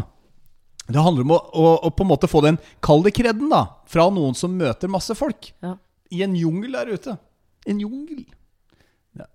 [0.89, 4.09] Det handler om å, å, å på en måte få den kalde kredden da fra
[4.13, 5.53] noen som møter masse folk.
[5.63, 5.77] Ja.
[6.13, 7.17] I en jungel der ute.
[7.71, 8.25] En jungel.
[9.19, 9.29] Ja.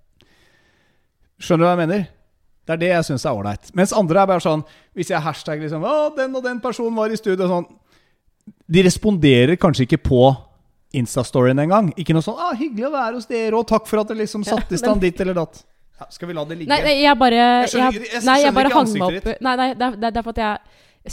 [1.39, 2.07] Skjønner du hva jeg mener?
[2.67, 3.69] Det er det jeg syns er ålreit.
[3.77, 4.65] Mens andre er bare sånn
[4.97, 7.67] Hvis jeg hashtagger liksom Å, den og den personen var i studio sånn
[8.67, 10.19] De responderer kanskje ikke på
[10.97, 11.89] Insta-storyen engang.
[11.99, 14.43] Ikke noe sånn ah, 'Hyggelig å være hos dere', og 'takk for at dere liksom
[14.47, 15.59] satte i stand ditt eller datt'.
[15.99, 16.69] Ja, skal vi la det ligge?
[16.71, 19.55] Nei, nei, jeg bare Jeg skjønner- jeg, jeg- Nei, jeg bare hang meg opp Nei,
[19.55, 20.59] nei, det er, det er derfor at jeg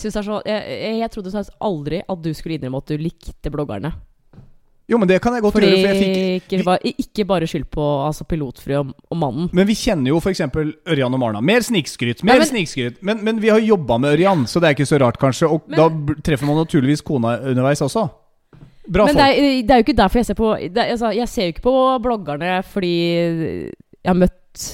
[0.02, 3.92] jeg så jeg, jeg, trodde aldri at du skulle innrømme at du likte bloggerne.
[4.84, 7.64] Jo, men det kan jeg godt Fordi gjøre, for fikk ikke, var, ikke bare skyld
[7.72, 9.46] på altså, pilotfrue og, og mannen.
[9.56, 10.42] Men vi kjenner jo f.eks.
[10.44, 11.40] Ørjan og Marna.
[11.40, 12.20] Mer snikskryt.
[12.22, 12.98] Mer Nei, men- snikskryt.
[13.00, 15.48] Men, men vi har jobba med Ørjan, så det er ikke så rart, kanskje.
[15.48, 18.04] Og Men- da treffer man naturligvis kona underveis også.
[18.84, 19.24] Bra Men folk.
[19.24, 21.52] det er, det er jo ikke derfor jeg ser på er- altså, Jeg ser jo
[21.54, 22.92] ikke på bloggerne fordi
[24.04, 24.66] jeg har møtt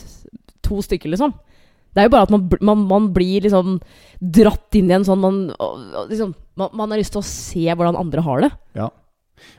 [0.67, 1.33] to stykker, liksom.
[1.91, 3.79] Det er jo bare at man, man, man blir liksom
[4.21, 5.39] dratt inn i en sånn man,
[6.11, 8.51] liksom, man, man har lyst til å se hvordan andre har det.
[8.79, 8.91] Ja.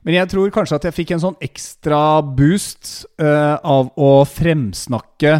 [0.05, 5.39] Men jeg tror kanskje at jeg fikk en sånn ekstra boost uh, av å fremsnakke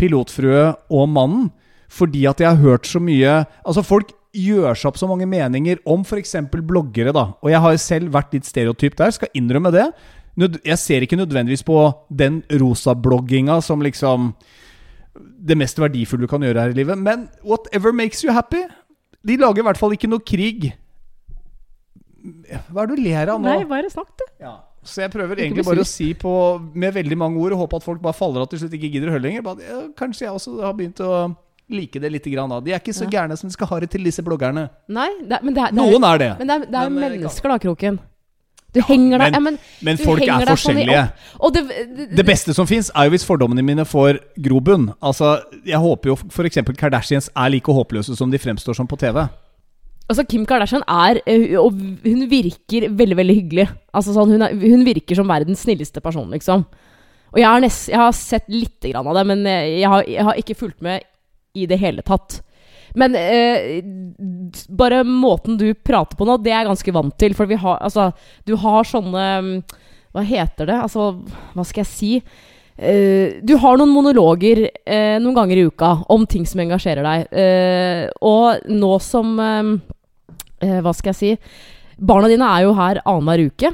[0.00, 1.50] pilotfrue og mannen.
[1.92, 5.82] Fordi at jeg har hørt så mye Altså, folk gjør seg opp så mange meninger
[5.84, 6.38] om f.eks.
[6.56, 7.26] bloggere, da.
[7.44, 9.90] Og jeg har selv vært litt stereotyp der, skal innrømme det.
[10.64, 11.76] Jeg ser ikke nødvendigvis på
[12.08, 14.32] den rosa-blogginga som liksom
[15.18, 16.98] det mest verdifulle du kan gjøre her i livet.
[16.98, 18.62] Men whatever makes you happy.
[19.26, 20.72] De lager i hvert fall ikke noe krig.
[22.72, 23.48] Hva er det du ler av nå?
[23.48, 24.24] Nei, bare snakk, du.
[24.42, 24.56] Ja.
[24.82, 26.30] Så jeg prøver Ikke egentlig bare å si på
[26.74, 29.12] med veldig mange ord og håpe at folk bare faller av til slutt ikke gidder
[29.12, 29.44] å høre lenger.
[29.46, 31.10] Bare, ja, kanskje jeg også har begynt å
[31.72, 32.26] like det litt.
[32.32, 32.58] Grann, da.
[32.60, 33.10] De er ikke så Ja.
[33.22, 34.68] gærne som de skal ha det til, disse bloggerne.
[34.88, 36.30] Nei, det, men det er, det Noen er det.
[36.38, 38.00] men det er, det er Men, eh, mennesker, da, Kroken.
[38.72, 41.12] Du henger deg men- ja, men, Men folk er deg sånn forskjellige.
[41.40, 44.94] Og det, det, Det beste som fins, er jo hvis fordommene mine får grobunn.
[45.02, 46.62] Altså, Jeg håper jo f.eks.
[46.78, 49.26] Kardashians er like håpløse som de fremstår som på TV.
[50.08, 51.72] Altså, Kim Kardashian er eh, Og
[52.04, 53.68] hun virker veldig, veldig hyggelig.
[53.94, 56.64] Altså sånn, hun, er, hun virker som verdens snilleste person, liksom.
[57.32, 60.02] Og jeg har, nest, jeg har sett lite grann av det, men eh, jeg har,
[60.08, 61.04] jeg har ikke fulgt med
[61.56, 62.40] i det hele tatt.
[62.98, 63.80] Men eh,
[64.68, 67.36] bare måten du prater på nå, det er jeg ganske vant til.
[67.38, 68.10] For vi har Altså,
[68.48, 69.26] du har sånne
[70.12, 70.80] Hva heter det?
[70.88, 71.12] Altså,
[71.54, 72.12] hva skal jeg si?
[72.76, 77.32] Eh, du har noen monologer eh, noen ganger i uka om ting som engasjerer deg.
[77.32, 79.72] Eh, og nå som eh,
[80.64, 81.32] eh, Hva skal jeg si?
[82.02, 83.72] Barna dine er jo her annenhver uke.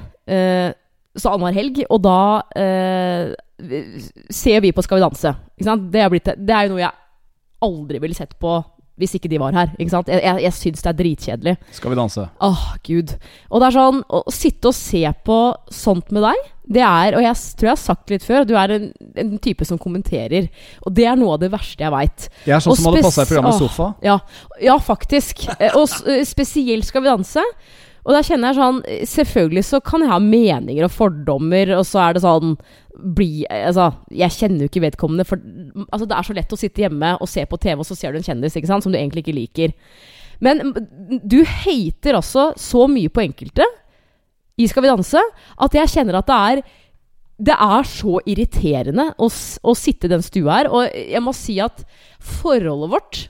[1.17, 1.79] så annenhver helg.
[1.89, 2.19] Og da
[4.29, 5.33] ser vi på Skal vi danse.
[5.57, 6.93] Det, er blitt, det er jo noe jeg
[7.65, 8.59] aldri ville sett på
[8.99, 9.73] hvis ikke de var her.
[9.79, 10.11] Ikke sant?
[10.13, 11.57] Jeg, jeg, jeg syns det er dritkjedelig.
[11.79, 12.27] Skal vi danse?
[12.45, 13.17] Åh, gud.
[13.49, 15.41] Og det er sånn, å sitte og se på
[15.75, 18.75] sånt med deg, det er Og jeg tror jeg har sagt litt før, du er
[18.75, 20.51] en, en type som kommenterer.
[20.85, 22.29] Og det er noe av det verste jeg veit.
[22.45, 23.61] Jeg er sånn Og som hadde passa i programmet.
[23.63, 23.87] Sofa.
[24.05, 24.19] Ja,
[24.61, 25.47] ja faktisk.
[25.57, 27.45] Eh, Og eh, spesielt Skal vi danse.
[28.09, 28.79] Og da kjenner jeg sånn
[29.11, 32.55] Selvfølgelig så kan jeg ha meninger og fordommer, og så er det sånn
[32.99, 35.43] bli, altså, Jeg kjenner jo ikke vedkommende, for
[35.89, 38.15] altså, det er så lett å sitte hjemme og se på TV, og så ser
[38.15, 39.77] du en kjendis sant, som du egentlig ikke liker.
[40.43, 40.73] Men
[41.23, 43.67] du hater altså så mye på enkelte
[44.59, 45.21] i Skal vi danse
[45.63, 46.63] at jeg kjenner at det er
[47.39, 50.71] det er så irriterende å, å sitte i den stua her.
[50.75, 51.85] Og jeg må si at
[52.19, 53.21] forholdet vårt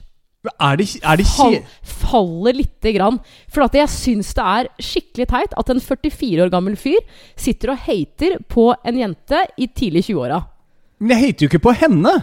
[0.47, 3.17] Er det, er det fall, faller lite grann.
[3.51, 7.01] For at jeg syns det er skikkelig teit at en 44 år gammel fyr
[7.35, 10.39] sitter og hater på en jente i tidlig 20-åra.
[11.03, 12.15] Men jeg hater jo ikke på henne!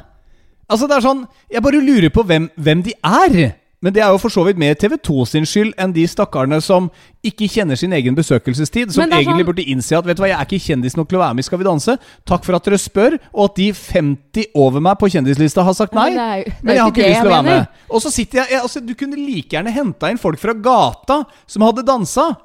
[0.66, 1.20] Altså, det er sånn
[1.52, 3.36] Jeg bare lurer på hvem, hvem de er!
[3.82, 6.86] Men det er jo for så vidt mer TV2 sin skyld enn de stakkarene som
[7.22, 8.90] ikke kjenner sin egen besøkelsestid.
[8.90, 11.18] Som egentlig sånn- burde innse at vet du hva, jeg er ikke kjendis nok til
[11.18, 11.98] å være med i Skal vi danse.
[12.24, 15.92] Takk for at dere spør, og at de 50 over meg på kjendislista har sagt
[15.92, 16.08] nei.
[16.10, 17.68] Men jo- Men jeg har ikke lyst til å være med.
[17.90, 21.26] Og så sitter jeg, jeg altså, Du kunne like gjerne henta inn folk fra gata
[21.46, 22.36] som hadde dansa.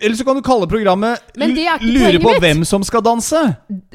[0.00, 2.42] Eller så kan du kalle programmet Men det er ikke Lure på mitt.
[2.44, 3.40] hvem som skal danse.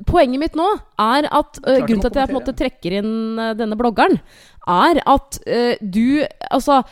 [0.05, 0.67] Poenget mitt nå
[1.01, 4.19] er at øh, Grunnen til at jeg på en måte trekker inn uh, denne bloggeren,
[4.69, 6.83] er at uh, du Altså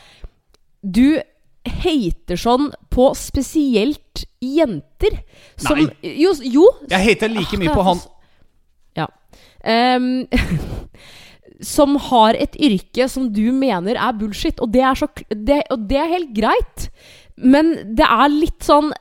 [0.81, 1.19] Du
[1.63, 5.21] hater sånn på spesielt jenter
[5.55, 6.15] som Nei.
[6.19, 8.01] Jo, jo Jeg hater like mye på han
[8.99, 9.07] Ja.
[9.63, 10.25] Um,
[11.63, 14.59] som har et yrke som du mener er bullshit.
[14.59, 16.87] Og det er, så, det, og det er helt greit.
[17.37, 18.91] Men det er litt sånn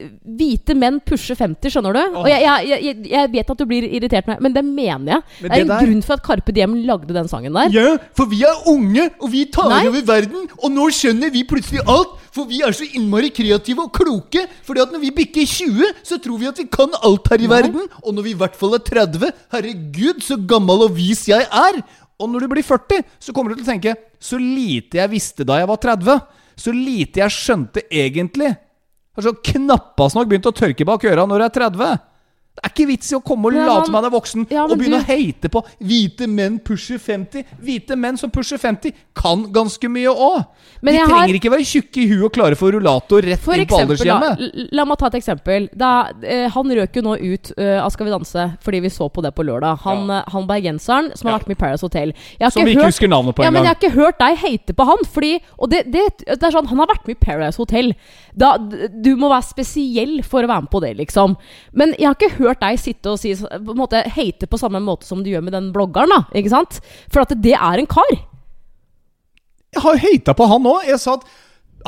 [0.00, 2.16] Hvite menn pusher 50, skjønner du?
[2.22, 5.24] Og jeg, jeg, jeg, jeg vet at du blir irritert, med, men det mener jeg.
[5.42, 7.72] Men det er en der- grunn for at Carpe Diem lagde den sangen der.
[7.74, 9.82] Ja, for vi er unge, og vi tar Nei.
[9.90, 10.48] over verden.
[10.56, 14.46] Og nå skjønner vi plutselig alt, for vi er så innmari kreative og kloke.
[14.64, 17.50] Fordi at når vi bikker 20, så tror vi at vi kan alt her i
[17.50, 17.88] verden.
[18.00, 21.82] Og når vi i hvert fall er 30, herregud, så gammel og vis jeg er.
[22.20, 25.44] Og når du blir 40, så kommer du til å tenke Så lite jeg visste
[25.48, 26.20] da jeg var 30.
[26.60, 28.52] Så lite jeg skjønte egentlig.
[29.16, 31.90] Har så knappast nok begynt å tørke bak øra når jeg er 30.
[32.60, 34.64] Det er ikke vits i å komme og ja, late som han er voksen Ja,
[34.66, 37.44] og begynne du- å hate på hvite menn pusher 50.
[37.62, 40.44] Hvite menn som pusher 50, kan ganske mye òg.
[40.82, 43.64] De trenger har- ikke være tjukke i huet og klare for rullator rett For inn
[43.66, 44.40] på aldershjemmet.
[44.40, 45.68] l- la meg ta et eksempel.
[45.74, 49.08] Da, eh, han røk jo nå ut uh, av Skal vi danse fordi vi så
[49.10, 49.78] på det på lørdag.
[49.86, 50.18] Han, Ja.
[50.18, 52.12] eh, han bergenseren som har vært med i Paradise Hotel.
[52.50, 54.84] Som vi ikke husker navnet på ja, men jeg har ikke hørt deg hate på
[54.84, 54.98] han.
[55.08, 57.94] Fordi, og det, det, det er sånn, Han har vært med i Paradise Hotel.
[58.36, 61.36] Da, du må være spesiell for å være med på det, liksom.
[61.72, 64.80] Men jeg har ikke hørt deg sitte og si, på en måte, hate på samme
[64.84, 66.10] måte som du gjør med den bloggeren.
[66.10, 66.80] da Ikke sant?
[67.12, 68.10] For at det er en kar.
[69.70, 70.88] Jeg har hata på han òg.
[70.88, 71.28] Jeg sa at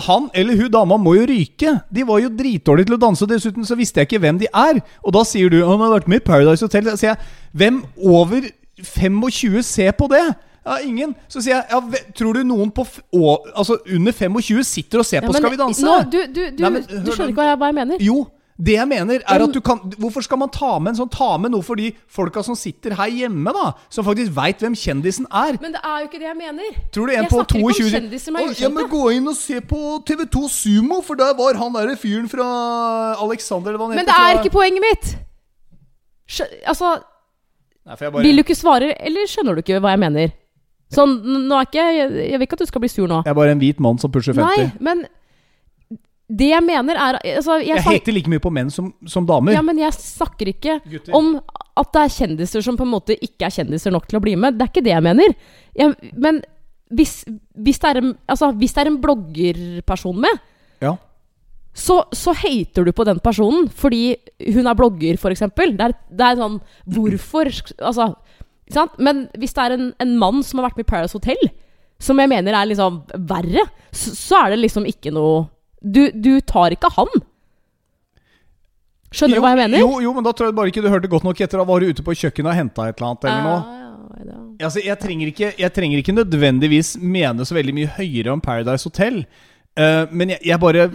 [0.06, 1.74] han eller hun dama må jo ryke.
[1.92, 4.48] De var jo dritdårlige til å danse, og dessuten så visste jeg ikke hvem de
[4.48, 4.80] er.
[5.02, 6.86] Og da sier du han har vært med i Paradise Hotel.
[6.88, 7.20] Da sier jeg
[7.52, 8.48] hvem over
[8.82, 10.24] 25 ser på det?
[10.62, 11.16] Ja, ingen.
[11.28, 15.18] Så sier jeg ja, tror du noen på å, altså under 25 sitter og ser
[15.18, 15.86] Ja, på men Skal vi danse?
[15.86, 18.04] Nå, du, du, du, Nei, men, du skjønner ikke hva jeg, hva jeg mener.
[18.06, 18.22] Jo,
[18.62, 21.32] det jeg mener er at du kan Hvorfor skal man ta med en sånn Ta
[21.40, 23.72] med noe for de folka som sitter her hjemme, da?
[23.92, 25.58] Som faktisk veit hvem kjendisen er.
[25.62, 26.76] Men det er jo ikke det jeg mener.
[26.94, 28.90] Tror du en Jeg på snakker ikke om 22 kjendiser som er «Å, Ja, men
[28.92, 32.46] gå inn og se på TV2 Sumo, for der var han derre fyren fra
[33.24, 35.10] Alexander han Men det er fra- ikke poenget mitt!
[36.32, 36.92] Skjø altså,
[37.82, 40.36] Nei, bare, vil du ikke svare, eller skjønner du ikke hva jeg mener?
[40.92, 41.16] Sånn,
[41.48, 43.22] nå er ikke Jeg, jeg vil ikke at du skal bli sur nå.
[43.24, 44.44] jeg er bare en hvit mann som pusher 50.
[44.44, 45.06] Nei, men
[46.32, 49.52] det jeg mener er altså, jeg jeg hater like mye på menn som, som damer.
[49.56, 51.12] Ja, men jeg snakker ikke Gutter.
[51.18, 51.34] om
[51.76, 54.34] at det er kjendiser som på en måte ikke er kjendiser nok til å bli
[54.40, 54.56] med.
[54.56, 55.34] Det er ikke det jeg mener.
[55.76, 56.40] Jeg, men
[56.92, 57.22] hvis,
[57.56, 60.40] hvis, det er en, altså, hvis det er en bloggerperson med,
[60.84, 60.96] Ja.
[61.74, 64.16] så, så hater du på den personen fordi
[64.52, 65.44] hun er blogger, f.eks.
[65.56, 67.48] Det, er- det er sånn Hvorfor?
[67.80, 68.10] Altså,
[68.68, 68.98] ikke sant?
[69.00, 71.40] Men hvis det er en, en mann som har vært med i Paradise Hotel,
[72.02, 73.64] som jeg mener er liksom verre,
[73.94, 75.44] så, så er det liksom ikke noe
[75.82, 77.10] Du, du tar ikke han.
[79.12, 79.82] Skjønner jo, du hva jeg mener?
[79.82, 81.60] Jo, jo, men da tror jeg bare ikke du hørte godt nok etter.
[81.60, 83.56] Da var du ute på kjøkkenet og henta et eller annet eller noe.
[83.58, 83.80] Ja,
[84.22, 84.38] ja, ja.
[84.62, 88.88] Altså, jeg, trenger ikke, jeg trenger ikke nødvendigvis mene så veldig mye høyere om Paradise
[88.88, 89.24] Hotel.
[89.76, 90.90] uh, men jeg, jeg bare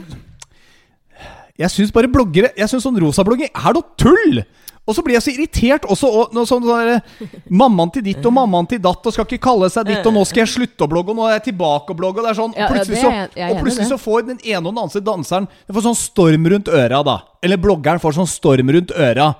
[1.57, 4.43] Jeg syns bare bloggere Jeg syns sånn rosablogging er noe tull!
[4.87, 6.07] Og så blir jeg så irritert også.
[6.07, 6.91] Og, når sånn der,
[7.61, 10.23] Mammaen til ditt og mammaen til datt og skal ikke kalle seg ditt, og nå
[10.27, 12.21] skal jeg slutte å blogge, og nå er jeg tilbake å blogge.
[12.21, 13.11] Og det er sånn ja, plutselig, så,
[13.49, 16.71] og plutselig så får den ene og den andre danseren Den får sånn storm rundt
[16.71, 17.17] øra, da.
[17.43, 19.33] Eller bloggeren får sånn storm rundt øra.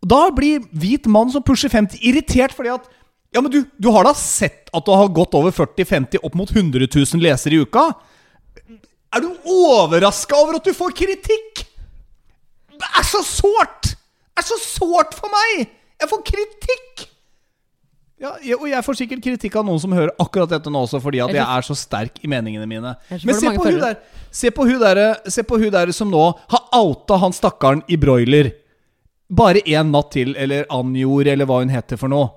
[0.00, 2.86] Og Da blir hvit mann som pusher 50 irritert fordi at
[3.34, 6.50] Ja, men du, du har da sett at du har gått over 40-50, opp mot
[6.50, 7.88] 100 000 lesere i uka?
[9.10, 11.64] Er du overraska over at du får kritikk?
[12.80, 13.96] Det er så sårt!
[14.38, 15.70] Er så sårt for meg!
[16.00, 17.06] Jeg får kritikk!
[18.20, 21.22] Ja, og jeg får sikkert kritikk av noen som hører akkurat dette nå også, fordi
[21.24, 22.92] at jeg er så sterk i meningene mine.
[23.08, 23.94] Men se på, der,
[24.28, 25.00] se, på hun der,
[25.32, 28.52] se på hun der som nå har outa han stakkaren i broiler.
[29.32, 32.28] Bare én natt til, eller Anjor, eller hva hun heter for noe.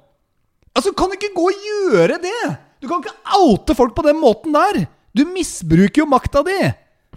[0.72, 2.54] Altså, du kan ikke gå og gjøre det!
[2.80, 4.86] Du kan ikke oute folk på den måten der!
[5.14, 6.62] Du misbruker jo makta di!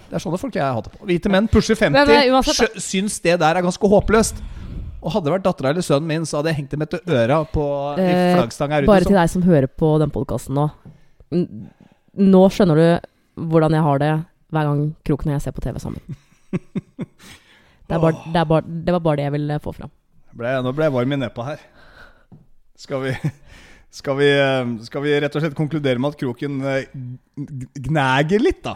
[0.06, 1.06] Det er sånne folk jeg hater på.
[1.06, 4.42] Hvite menn pusher 50, Men, men syns det der er ganske håpløst.
[5.02, 7.40] Og hadde det vært dattera eller sønnen min, så hadde jeg hengt dem etter øra
[7.52, 7.64] på
[8.00, 8.90] Eh, flaggstang her ute.
[8.90, 10.66] Bare til deg som hører på den podkasten nå.
[12.16, 12.86] Nå skjønner du
[13.52, 14.12] hvordan jeg har det
[14.54, 16.16] hver gang Kroken og jeg ser på TV sammen.
[17.86, 19.90] Det, er bare, det, er bare, det var bare det jeg ville få fram.
[20.34, 21.60] ble, nå ble jeg varm i nepa her.
[22.82, 23.12] Skal vi,
[23.94, 26.88] skal, vi, eh, skal vi rett og slett konkludere med at kroken eh,
[27.86, 28.74] gnager litt, da?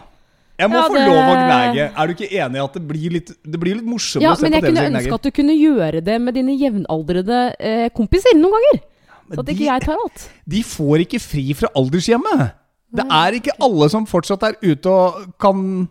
[0.61, 1.85] Jeg må Ja, få det- lov å gnage.
[1.97, 4.37] Er du ikke enig i at det blir litt, det blir litt morsomt Ja, å
[4.37, 8.35] se men jeg kunne ønske at du kunne gjøre det med dine jevnaldrende eh, kompiser
[8.37, 8.81] noen ganger.
[9.27, 10.29] Men Så at de- ikke jeg tar alt.
[10.47, 12.51] De får ikke fri fra aldershjemmet.
[12.93, 15.87] Det er ikke alle som fortsatt er ute og kan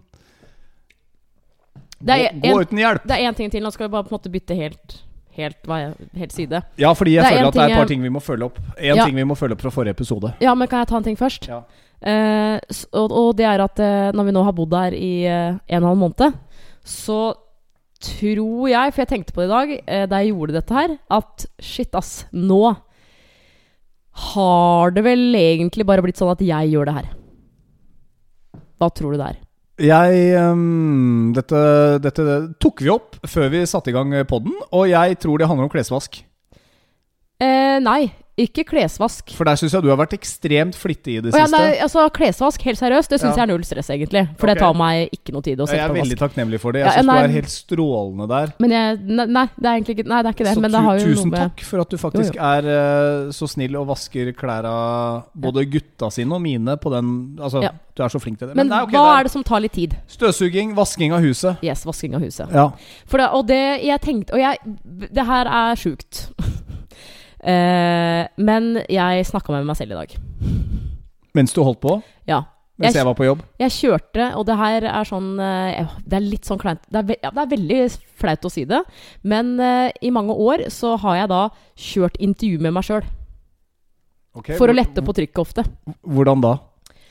[2.04, 3.06] gå, en, gå, uten hjelp.
[3.06, 3.62] det er én ting til.
[3.64, 4.96] Nå skal vi bare på en måte bytte helt,
[5.36, 5.56] helt,
[6.16, 6.62] helt side.
[6.80, 8.58] Ja, fordi jeg er føler at det er et par ting vi må følge opp.
[8.78, 9.04] En Ja.
[9.06, 10.34] ting vi må følge opp fra forrige episode.
[10.40, 11.48] Ja, men kan jeg ta en ting først?
[11.48, 11.62] Ja.
[12.00, 12.56] Eh,
[12.96, 15.82] og, og det er at eh, når vi nå har bodd her i eh, en
[15.82, 16.38] og en halv måned,
[16.86, 17.20] så
[18.00, 20.96] tror jeg, for jeg tenkte på det i dag eh, da jeg gjorde dette her,
[21.12, 22.62] at shit, ass, nå
[24.30, 27.12] har det vel egentlig bare blitt sånn at jeg gjør det her.
[28.80, 29.38] Hva tror du det er?
[29.80, 31.60] Jeg um, dette,
[32.04, 32.24] dette
[32.60, 35.72] tok vi opp før vi satte i gang podden, og jeg tror det handler om
[35.72, 36.20] klesvask.
[37.40, 39.32] Eh, nei, ikke klesvask.
[39.36, 41.40] For der syns jeg du har vært ekstremt flittig i det siste.
[41.42, 43.42] ja, nei, altså Klesvask, helt seriøst, det syns Ja.
[43.42, 44.24] jeg er null stress, egentlig.
[44.38, 44.54] For okay.
[44.54, 46.22] det tar meg ikke noe tid å jeg er veldig vask.
[46.24, 46.80] takknemlig for det.
[46.80, 48.52] Ja, Jeg syns du er helt strålende der.
[48.58, 50.54] Men jeg, ne- nei, det er egentlig ikke Nei, det ikke det.
[50.56, 52.62] Så men det har jo tusen takk for at du faktisk Jo, er
[53.26, 57.70] uh, så snill og vasker klærne både gutta sine og mine på den Altså, Ja.
[57.96, 58.56] du er så flink til det.
[58.56, 59.96] Men Men nei, okay, hva det er det som tar litt tid?
[60.08, 61.56] Støvsuging, vasking av huset.
[61.62, 62.48] Yes, vasking av huset.
[62.52, 62.70] Ja.
[63.10, 64.56] Det, og det jeg tenkte Og jeg
[65.14, 66.30] Det her er sjukt.
[67.44, 70.16] Eh, men jeg snakka med meg selv i dag.
[71.34, 72.02] Mens du holdt på?
[72.26, 72.42] Ja.
[72.80, 73.42] Mens Jeg- jeg var på jobb?
[73.60, 77.28] Jeg kjørte, og det her er sånn eh, Det er litt sånn kleint det ja,
[77.30, 78.80] det er veldig flaut å si det,
[79.22, 83.04] men eh, i mange år så har jeg da kjørt intervju med meg sjøl.
[84.34, 85.64] Okay, For å lette på trykket ofte.
[86.06, 86.54] Hvordan da?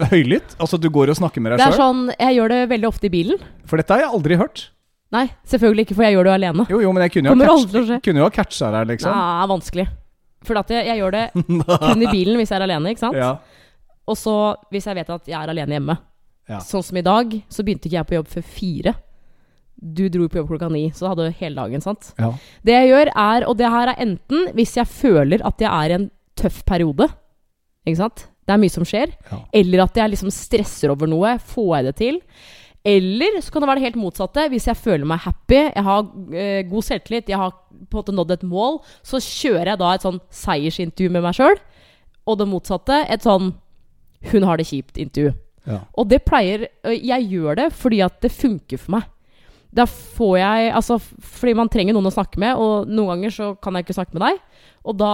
[0.09, 0.55] Høylytt?
[0.57, 1.77] Altså du går og snakker med deg Det sjøl?
[1.77, 3.37] sånn, Jeg gjør det veldig ofte i bilen.
[3.65, 4.69] For dette har jeg aldri hørt.
[5.11, 6.65] Nei, selvfølgelig ikke, for jeg gjør det alene.
[6.69, 7.33] Jo, jo, men jeg jo
[7.99, 9.11] kunne jo ha catcha deg, liksom.
[9.11, 9.87] Nei, vanskelig.
[10.47, 13.17] For at jeg, jeg gjør det kun i bilen hvis jeg er alene, ikke sant?
[13.19, 13.33] Ja.
[14.09, 14.35] Og så
[14.73, 15.97] hvis jeg vet at jeg er alene hjemme.
[16.49, 16.61] Ja.
[16.65, 18.93] Sånn som i dag, så begynte ikke jeg på jobb før fire.
[19.79, 22.09] Du dro på jobb klokka ni, så hadde du hele dagen, sant.
[22.19, 22.31] ja.
[22.65, 25.93] Det jeg gjør er, og det her er enten hvis jeg føler at jeg er
[25.93, 27.07] i en tøff periode,
[27.87, 28.25] Ikke sant?
[28.45, 29.11] Det er mye som skjer.
[29.55, 31.35] Eller at jeg liksom stresser over noe.
[31.51, 32.17] Får jeg det til?
[32.87, 34.45] Eller så kan det være det helt motsatte.
[34.51, 38.15] Hvis jeg føler meg happy, jeg har eh, god selvtillit, jeg har på en måte
[38.15, 41.59] nådd et mål, så kjører jeg da et sånn seiersintervju med meg sjøl.
[42.29, 43.53] Og det motsatte, et sånn
[44.31, 45.33] hun har det kjipt-intervju.
[45.69, 45.83] Ja.
[45.99, 49.09] Og det pleier Jeg gjør det fordi at det funker for meg.
[49.75, 53.51] Da får jeg Altså, fordi man trenger noen å snakke med, og noen ganger så
[53.61, 54.41] kan jeg ikke snakke med deg.
[54.87, 55.13] Og da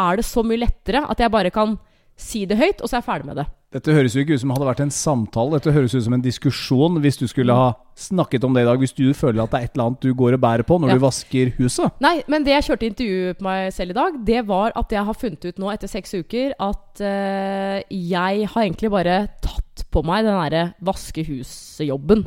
[0.00, 1.76] er det så mye lettere at jeg bare kan
[2.22, 3.48] si det høyt, og så er jeg ferdig med det.
[3.72, 6.24] Dette høres jo ikke ut som hadde vært en samtale, dette høres ut som en
[6.24, 8.82] diskusjon hvis du skulle ha snakket om det i dag.
[8.82, 10.92] Hvis du føler at det er et eller annet du går og bærer på når
[10.92, 10.96] Ja.
[10.98, 11.96] du vasker huset.
[12.04, 15.04] Nei, men det jeg kjørte intervju på meg selv i dag, det var at jeg
[15.08, 20.04] har funnet ut nå etter seks uker at uh, jeg har egentlig bare tatt på
[20.04, 22.26] meg den derre vaskehusjobben.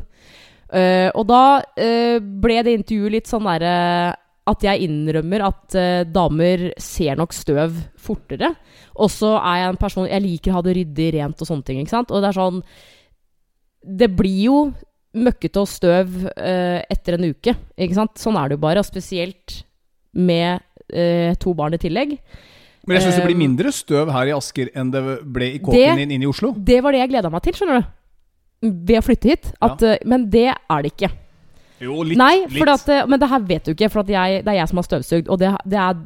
[0.74, 6.02] Eh, og da uh, ble det intervjuet litt sånn derre at jeg innrømmer at uh,
[6.06, 8.52] damer ser nok støv fortere.
[8.96, 11.66] Og så er jeg en person Jeg liker å ha det ryddig, rent og sånne
[11.66, 11.80] ting.
[11.82, 12.12] ikke sant?
[12.14, 12.60] Og det er sånn
[14.00, 14.60] Det blir jo
[15.16, 17.56] møkkete og støv uh, etter en uke.
[17.76, 18.16] Ikke sant?
[18.20, 18.82] Sånn er det jo bare.
[18.82, 19.62] Og spesielt
[20.16, 22.18] med uh, to barn i tillegg.
[22.86, 25.98] Men jeg syns det blir mindre støv her i Asker enn det ble i kåken
[26.04, 26.52] din inne i Oslo.
[26.54, 27.88] Det var det jeg gleda meg til, skjønner du.
[28.86, 29.48] Ved å flytte hit.
[29.62, 31.10] At, eh, men det er det ikke.
[31.82, 32.18] Jo, litt.
[32.20, 32.68] Nei, litt.
[32.72, 34.88] at, eh, men det her vet du ikke, for jeg, det er jeg som har
[34.88, 35.28] støvsugd.
[35.28, 35.98] Og det, det er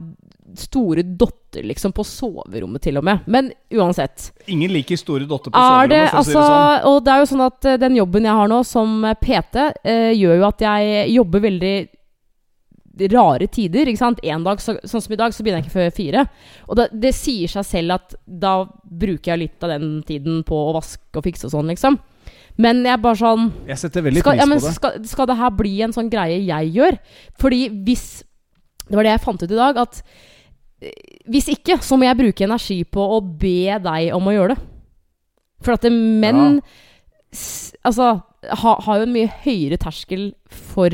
[0.57, 3.25] store dotter liksom på soverommet til og med.
[3.27, 4.31] Men uansett.
[4.47, 6.91] Ingen liker store dotter på Er det, soverommet, for å si altså, det sånn.
[6.91, 9.65] Og det er jo sånn at eh, den jobben jeg har nå som eh, PT,
[9.85, 11.75] eh, gjør jo at jeg jobber veldig
[13.11, 13.89] rare tider.
[13.89, 14.23] ikke sant?
[14.27, 16.27] En dag, så, Sånn som i dag, så begynner jeg ikke før fire.
[16.69, 18.55] Og det, det sier seg selv at da
[18.85, 22.01] bruker jeg litt av den tiden på å vaske og fikse og sånn, liksom.
[22.59, 24.75] Men jeg er bare sånn Jeg setter veldig skal, pris ja, på det.
[24.77, 26.99] skal, skal det her bli en sånn greie jeg gjør?
[27.41, 28.05] Fordi hvis
[28.89, 30.01] Det var det jeg fant ut i dag, at
[30.83, 34.57] eh, hvis ikke, så må jeg bruke energi på å be deg om å gjøre
[34.57, 34.65] det.
[35.63, 36.59] For at det, menn
[37.31, 40.91] s, Altså ha, har jo en mye høyere terskel for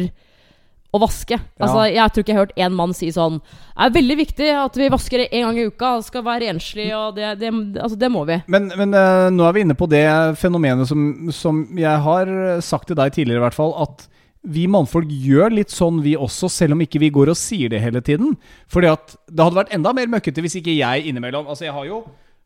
[0.94, 1.38] å vaske.
[1.61, 4.51] Altså, Jeg tror ikke jeg har hørt én mann si sånn Det er veldig viktig
[4.55, 5.92] at vi vasker en gang i uka.
[5.99, 8.40] Det skal være renslig, og det, det, altså, det må vi.
[8.53, 10.07] Men, men uh, nå er vi inne på det
[10.40, 12.31] fenomenet som, som jeg har
[12.64, 13.75] sagt til deg tidligere, i hvert fall.
[13.87, 14.07] At
[14.46, 17.83] vi mannfolk gjør litt sånn, vi også, selv om ikke vi går og sier det
[17.83, 18.37] hele tiden.
[18.72, 21.88] Fordi at det hadde vært enda mer møkkete hvis ikke jeg innimellom Altså, jeg har
[21.88, 22.05] jo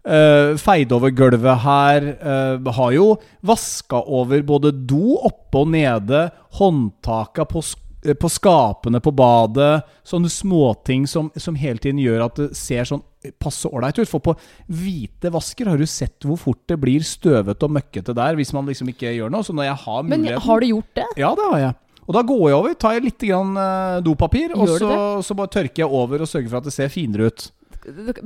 [0.08, 2.08] uh, feid over gulvet her.
[2.22, 3.06] Uh, har jo
[3.46, 6.28] vaska over både do oppe og nede,
[6.60, 9.82] håndtaka på sk eh, på skapene på badet.
[10.06, 13.02] Sånne småting som, som hele tiden gjør at det ser sånn
[13.42, 14.08] passe ålreit ut.
[14.08, 14.34] For på
[14.72, 18.68] hvite vasker har du sett hvor fort det blir støvete og møkkete der hvis man
[18.70, 19.44] liksom ikke gjør noe.
[19.44, 21.08] Så når jeg har Men har du gjort det?
[21.20, 21.78] Ja, det har jeg.
[22.10, 24.94] Og da går jeg over, tar jeg litt grann, eh, dopapir, Gjør og så,
[25.28, 27.44] så bare tørker jeg over og sørger for at det ser finere ut.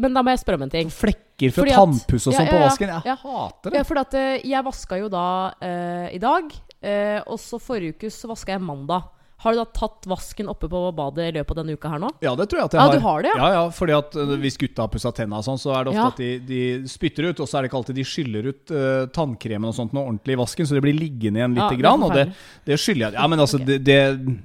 [0.00, 0.88] Men da må jeg spørre om en ting.
[0.90, 2.68] Flekker fra tannpuss og Ja, sånn på ja, ja.
[2.70, 2.94] vasken.
[2.94, 3.16] Jeg Ja.
[3.20, 3.86] hater Ja, det.
[3.86, 5.26] for at eh, jeg vaska jo da
[5.60, 6.48] uh, i dag,
[6.84, 9.10] uh, og så forrige uke så vaska jeg mandag.
[9.44, 12.08] Har du da tatt vasken oppe på badet i løpet av denne uka her nå?
[12.24, 12.94] Ja, det tror jeg at jeg Ja, har.
[12.96, 13.40] du har det, ja.
[13.44, 15.92] Ja, ja, fordi at eh, hvis gutta har pussa tenna og sånn, så er det
[15.92, 16.06] ofte Ja.
[16.08, 19.04] at de, de spytter ut, og så er det ikke alltid de skyller ut uh,
[19.12, 22.02] tannkremen og sånt noe ordentlig i vasken, så det blir liggende igjen Ja, lite grann.
[22.08, 22.26] Og det,
[22.64, 23.78] det skyller jeg Ja, men altså, okay.
[23.78, 24.40] det, det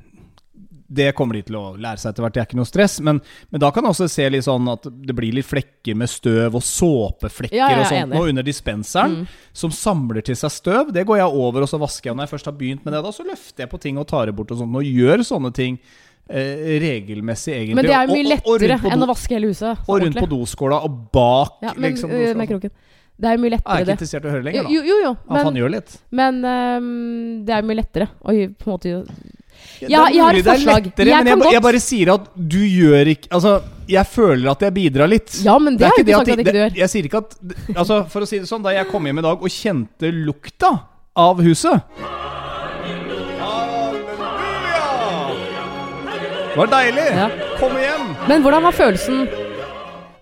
[0.89, 2.95] det kommer de til å lære seg etter hvert, det er ikke noe stress.
[3.05, 3.19] Men,
[3.53, 6.57] men da kan jeg også se litt sånn at det blir litt flekker med støv
[6.57, 9.15] og såpeflekker Ja, ja, og sånt nå under dispenseren,
[9.53, 10.91] som samler til seg støv.
[10.95, 12.17] Det går jeg over, og så vasker jeg.
[12.17, 14.25] Når jeg først har begynt med det, da så løfter jeg på ting og tar
[14.31, 15.77] det bort og sånt, og gjør sånne ting
[16.29, 17.75] eh, regelmessig, egentlig.
[17.79, 19.77] Men det er jo mye Og- og- og lettere enn å vaske hele huset.
[19.89, 22.35] Og rundt på doskåla og bak Ja, men liksom, doskåla.
[22.37, 22.71] med kroken.
[23.19, 24.69] Det er jo mye lettere, Jeg er lettere, ikke interessert i å høre lenger, da.
[24.69, 25.17] Jo, jo, jo.
[25.29, 25.97] Men, gjør litt.
[26.09, 28.93] men um, det er jo mye lettere å på en måte
[29.81, 30.83] Ja, det jeg har et det er forslag.
[30.89, 33.53] lettere, Jeg men jeg, godt- jeg bare sier at du gjør ikke Altså,
[33.87, 35.31] jeg føler at jeg bidrar litt.
[35.43, 36.75] Ja, men det har jeg ikke sagt det at ikke du gjør.
[36.77, 37.37] Jeg sier ikke at
[37.77, 40.73] Altså, for å si det sånn, da jeg kom hjem i dag og kjente lukta
[41.15, 41.81] av huset
[46.49, 47.05] Det var deilig!
[47.15, 47.27] Ja.
[47.59, 48.07] Kom hjem!
[48.27, 49.27] Men hvordan var følelsen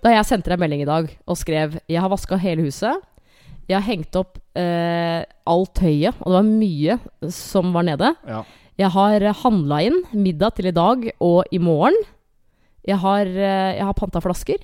[0.04, 3.02] da jeg sendte deg melding i dag og skrev Jeg har vaska hele huset.
[3.68, 7.00] Jeg har hengt opp eh, alt tøyet, og det var mye
[7.34, 8.14] som var nede.
[8.30, 8.44] Ja.
[8.78, 11.96] Jeg har handla inn middag til i dag og i morgen.
[12.88, 14.62] Jeg har, eh, jeg har panta flasker,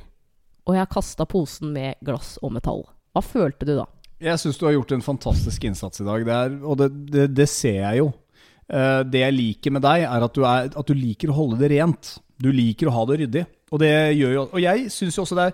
[0.67, 2.83] og jeg har kasta posen med glass og metall.
[3.13, 3.87] Hva følte du da?
[4.23, 7.25] Jeg syns du har gjort en fantastisk innsats i dag, det er, og det, det,
[7.35, 8.11] det ser jeg jo.
[8.69, 11.59] Eh, det jeg liker med deg, er at, du er at du liker å holde
[11.59, 12.13] det rent.
[12.39, 13.43] Du liker å ha det ryddig.
[13.73, 15.53] Og det gjør jo Og jeg syns jo også det er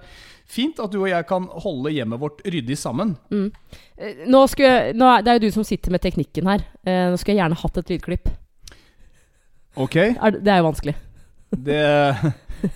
[0.50, 3.16] fint at du og jeg kan holde hjemmet vårt ryddig sammen.
[3.32, 3.48] Mm.
[4.28, 6.60] Nå jeg- nå er, det er jo du som sitter med teknikken her.
[6.86, 8.30] Eh, nå skulle jeg gjerne hatt et lydklipp.
[9.80, 9.96] Ok?
[9.96, 10.96] Er, det- er jo vanskelig.
[11.56, 11.82] Det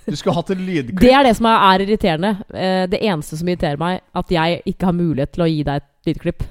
[0.07, 0.99] Du skulle hatt et lydklipp.
[1.03, 2.29] Det er det som er, er irriterende.
[2.55, 5.81] Eh, det eneste som irriterer meg, at jeg ikke har mulighet til å gi deg
[5.81, 6.43] et lydklipp.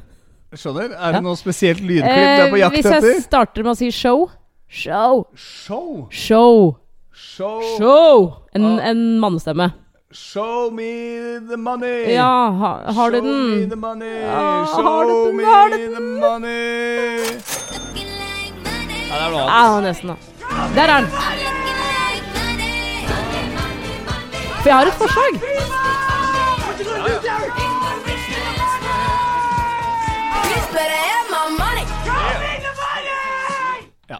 [0.52, 0.90] Skjønner?
[0.92, 1.20] Er det Ja.
[1.24, 4.28] noe spesielt lydklipp du er på jakt hvis jeg starter med å si show
[4.68, 5.26] Show.
[5.34, 6.08] Show.
[6.10, 6.76] Show.
[7.12, 7.60] Show.
[7.78, 8.32] Show.
[8.54, 9.72] En, uh, en mannestemme.
[10.12, 12.12] Show me the money.
[12.12, 14.12] Ja, ha, har du Show me the money.
[14.20, 15.36] Ja, Show har du den?
[15.36, 17.26] me the money.
[19.08, 20.16] Ja, det er noe Ja, nesten, da.
[20.76, 21.08] Der er den.
[24.62, 25.32] For jeg har et forslag.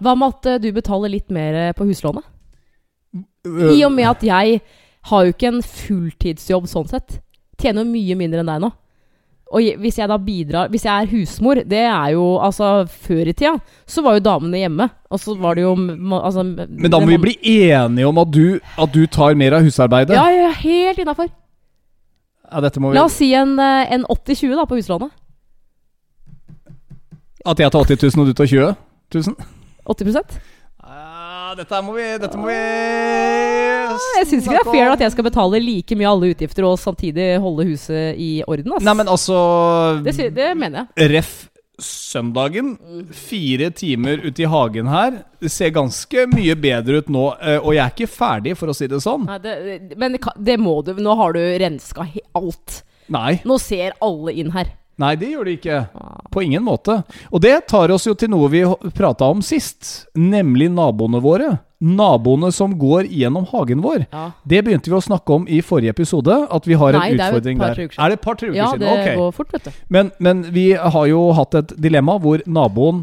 [0.03, 2.25] Hva med at eh, du betaler litt mer eh, på huslånet?
[3.45, 4.61] I og med at jeg
[5.11, 7.19] har jo ikke en fulltidsjobb sånn sett.
[7.61, 8.71] Tjener jo mye mindre enn deg nå.
[9.53, 13.35] Og hvis jeg da bidrar Hvis jeg er husmor, det er jo altså Før i
[13.37, 13.53] tida
[13.87, 14.87] så var jo damene hjemme.
[15.13, 15.75] Og så var det jo
[16.17, 19.67] altså, Men da må vi bli enige om at du, at du tar mer av
[19.67, 20.17] husarbeidet.
[20.17, 21.29] Ja, ja, helt innafor.
[22.49, 25.13] Ja, dette må vi La oss si en, eh, en 80-20 da på huslånet.
[27.45, 28.75] At jeg tar 80 000 og du tar 20
[29.15, 29.37] 000?
[29.93, 30.41] 80%
[30.87, 33.72] Ja, dette må vi Dette må vi
[34.23, 36.79] Jeg syns ikke det er fair at jeg skal betale like mye alle utgifter og
[36.81, 38.73] samtidig holde huset i orden.
[38.79, 38.85] Ass.
[38.87, 39.39] Nei, men altså
[40.07, 41.11] det, sy- det mener jeg.
[41.17, 41.33] Ref
[41.83, 42.77] søndagen.
[43.17, 45.17] Fire timer ute i hagen her.
[45.43, 47.25] Det ser ganske mye bedre ut nå.
[47.43, 49.25] eh, Og jeg er ikke ferdig, for å si det sånn.
[49.27, 49.55] Nei, det,
[49.91, 50.93] det- men det, kan- det må du.
[50.95, 52.83] Nå har du renska he- alt.
[53.09, 53.41] Nei.
[53.45, 54.71] Nå ser alle inn her.
[55.01, 55.79] Nei, det gjør det ikke.
[56.33, 56.99] På ingen måte.
[57.33, 58.63] Og det tar oss jo til noe vi
[58.97, 61.55] prata om sist, nemlig naboene våre.
[61.83, 64.05] Naboene som går gjennom hagen vår.
[64.13, 67.19] Ja, Det begynte vi å snakke om i forrige episode, at vi har Nei, en
[67.19, 67.81] utfordring der.
[67.91, 68.85] Er det et par-tre uker ja siden?
[68.85, 69.17] det okay.
[69.19, 69.81] går fort, vet du.
[69.89, 73.03] Men, men vi har jo hatt et dilemma hvor naboen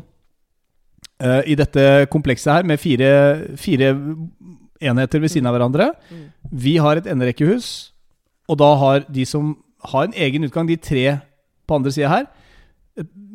[1.19, 3.11] uh, i dette komplekset her, med fire,
[3.59, 3.91] fire
[4.79, 6.27] enheter ved siden av hverandre Mm.
[6.51, 7.91] Vi har et enderekkehus,
[8.47, 9.57] og da har de som
[9.91, 11.19] har en egen utgang, de tre
[11.69, 12.27] på andre sida her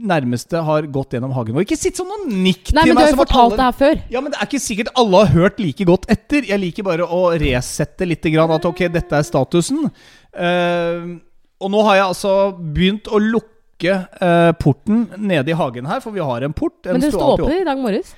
[0.04, 1.64] Nærmeste har gått gjennom hagen vår.
[1.64, 3.76] Ikke sitt sånn og nikk Nei, til men du har jo fortalt alle- det her
[3.78, 4.00] før.
[4.12, 6.44] ja, men det er ikke sikkert alle har hørt like godt etter.
[6.44, 8.20] Jeg liker bare å resette litt.
[8.34, 9.86] Grann, at ok, dette er statusen.
[10.34, 11.16] Uh,
[11.62, 12.34] og nå har jeg altså
[12.74, 16.84] begynt å lukke uh, porten nede i hagen her, for vi har en port.
[16.84, 18.12] En Men den sto åpen i dag morges.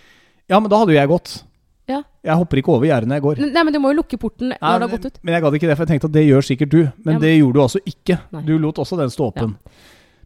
[0.49, 1.43] Ja, men da hadde jo jeg gått.
[1.87, 2.03] Ja.
[2.25, 3.43] Jeg hopper ikke over gjerdet når jeg går.
[3.53, 5.19] Nei, men du må jo lukke porten når Nei, det har gått ut.
[5.23, 6.81] Men jeg gadd ikke det, for jeg tenkte at det gjør sikkert du.
[6.83, 8.19] Men Ja, men- det gjorde du altså ikke.
[8.33, 8.43] Nei.
[8.43, 9.55] Du lot også den stå åpen.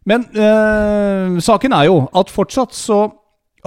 [0.09, 3.03] Men eh, saken er jo at fortsatt så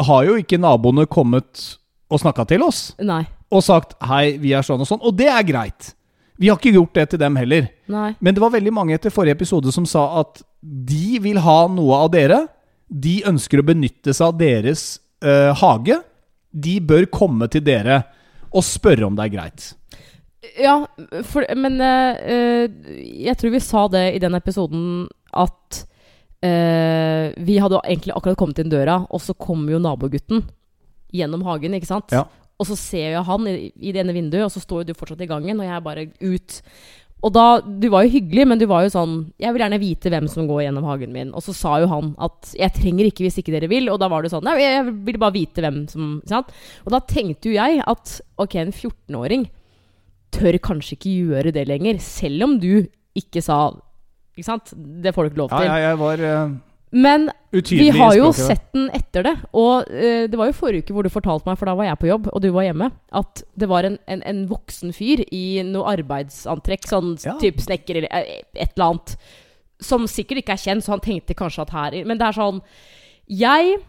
[0.07, 1.77] har jo ikke naboene kommet
[2.11, 3.23] og snakka til oss Nei.
[3.55, 5.03] og sagt 'hei, vi er sånn og sånn'.
[5.03, 5.95] Og det er greit.
[6.37, 7.69] Vi har ikke gjort det til dem heller.
[7.87, 8.15] Nei.
[8.19, 12.01] Men det var veldig mange etter forrige episode som sa at de vil ha noe
[12.03, 12.41] av dere.
[12.91, 16.01] De ønsker å benytte seg av deres eh, hage.
[16.51, 18.03] De bør komme til dere
[18.51, 19.71] og spørre om det er greit.
[20.61, 20.77] Ja,
[21.25, 22.71] for, men eh, eh,
[23.31, 25.85] jeg tror vi sa det i den episoden at
[26.45, 30.45] eh, vi hadde egentlig akkurat kommet inn døra, og så kommer jo nabogutten
[31.15, 32.13] gjennom hagen, ikke sant?
[32.15, 32.27] Ja.
[32.61, 34.99] Og så ser jeg han i, i det ene vinduet, og så står jo du
[34.99, 36.61] fortsatt i gangen, og jeg er bare ut.
[37.25, 40.11] Og da, Du var jo hyggelig, men du var jo sånn Jeg vil gjerne vite
[40.13, 41.33] hvem som går gjennom hagen min.
[41.33, 43.89] Og så sa jo han at 'jeg trenger ikke hvis ikke dere vil'.
[43.89, 46.53] Og da var det sånn Nei, jeg vil bare vite hvem som ikke sant?
[46.85, 49.49] Og da tenkte jo jeg at ok, en 14-åring
[50.35, 53.73] tør kanskje ikke gjøre det lenger, selv om du ikke sa
[54.35, 54.73] Ikke sant?
[54.75, 55.67] Det får du ikke lov til.
[55.69, 56.55] ja jeg var Uh
[56.95, 59.33] Men utydelig vi har jo sett den etter det.
[59.51, 61.99] Og uh, det var jo forrige uke hvor du fortalte meg, for da var jeg
[61.99, 65.63] på jobb, og du var hjemme, at det var en, en, en voksen fyr i
[65.67, 67.35] noe arbeidsantrekk, sånn Ja.
[67.43, 69.17] type snekker eller eh, et eller annet,
[69.83, 72.61] som sikkert ikke er kjent, så han tenkte kanskje at her Men det er sånn
[73.27, 73.81] Jeg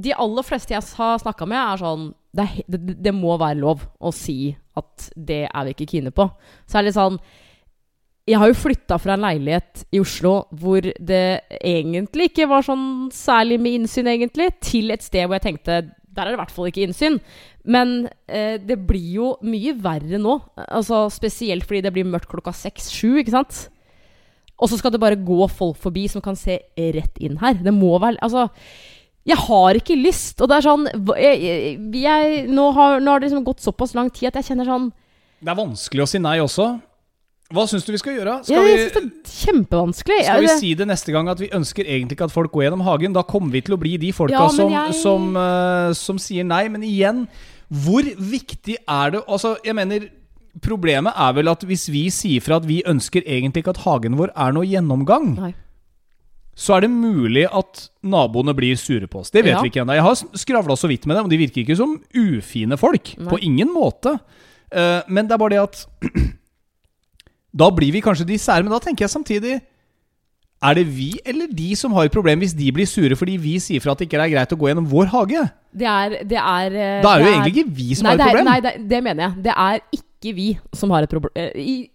[0.00, 2.06] De aller fleste jeg har snakka med, er sånn
[2.36, 6.26] det, det, det må være lov å si at det er vi ikke kine på.
[6.68, 7.20] Så er det litt sånn
[8.26, 11.26] jeg har jo flytta fra en leilighet i Oslo hvor det
[11.60, 15.84] egentlig ikke var sånn særlig med innsyn, egentlig, til et sted hvor jeg tenkte
[16.16, 17.18] der er det i hvert fall ikke innsyn.
[17.68, 20.38] Men eh, det blir jo mye verre nå.
[20.64, 23.66] Altså Spesielt fordi det blir mørkt klokka seks-sju, ikke sant?
[24.56, 26.56] Og så skal det bare gå folk forbi som kan se
[26.96, 27.58] rett inn her.
[27.60, 28.48] Det må vel Altså
[29.26, 30.40] jeg har ikke lyst.
[30.40, 30.86] Og det er sånn
[31.18, 34.70] jeg, jeg, nå, har, nå har det liksom gått såpass lang tid at jeg kjenner
[34.70, 34.92] sånn
[35.42, 36.70] Det er vanskelig å si nei også.
[37.54, 38.32] Hva syns du vi skal gjøre?
[38.48, 40.16] Jeg, ja, jeg synes det er kjempevanskelig.
[40.26, 42.82] skal vi si det neste gang at vi ønsker egentlig ikke at folk går gjennom
[42.82, 43.12] hagen?
[43.14, 46.42] Da kommer vi til å bli de folka Ja, som, jeg- som, uh, som sier
[46.44, 46.64] nei.
[46.68, 47.28] Men igjen,
[47.70, 50.08] hvor viktig er det Altså, jeg mener
[50.64, 54.14] Problemet er vel at hvis vi sier fra at vi ønsker egentlig ikke at hagen
[54.16, 55.50] vår er noe gjennomgang, Nei.
[56.56, 59.28] så er det mulig at naboene blir sure på oss.
[59.30, 59.60] Det vet Ja.
[59.60, 59.92] vi ikke ennå.
[59.92, 63.12] Jeg har skravla så vidt med dem, og de virker ikke som ufine folk.
[63.18, 63.28] Nei.
[63.28, 64.18] På ingen måte.
[64.72, 65.86] Uh, men det er bare det at
[67.56, 69.54] Da blir vi kanskje de sære, men da tenker jeg samtidig
[70.66, 73.58] Er det vi eller de som har et problem hvis de blir sure fordi vi
[73.60, 75.42] sier fra at det ikke er greit å gå gjennom vår hage?
[75.76, 78.14] Det er, det er eh, Da er det jo er, egentlig ikke vi som nei,
[78.14, 78.50] har et det er- problem.
[78.52, 79.42] Nei, det, det mener jeg.
[79.44, 81.50] Det er ikke vi som har et problem.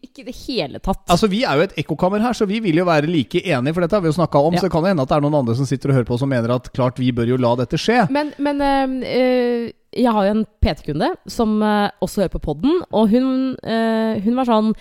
[0.05, 1.01] Ikke i det hele tatt.
[1.09, 3.81] Altså Vi er jo et ekkokammer her, så vi vil jo være like enige, for
[3.81, 4.53] dette har vi jo snakka om.
[4.53, 4.61] Ja.
[4.61, 6.19] Så det kan jo hende at det er noen andre som sitter og hører på
[6.21, 8.05] som mener at klart vi bør jo la dette skje.
[8.13, 9.71] Men, men øh, eh,
[10.05, 14.37] jeg har jo en PT-kunde som eh, også hører på podden, og hun, eh, hun
[14.37, 14.71] var sånn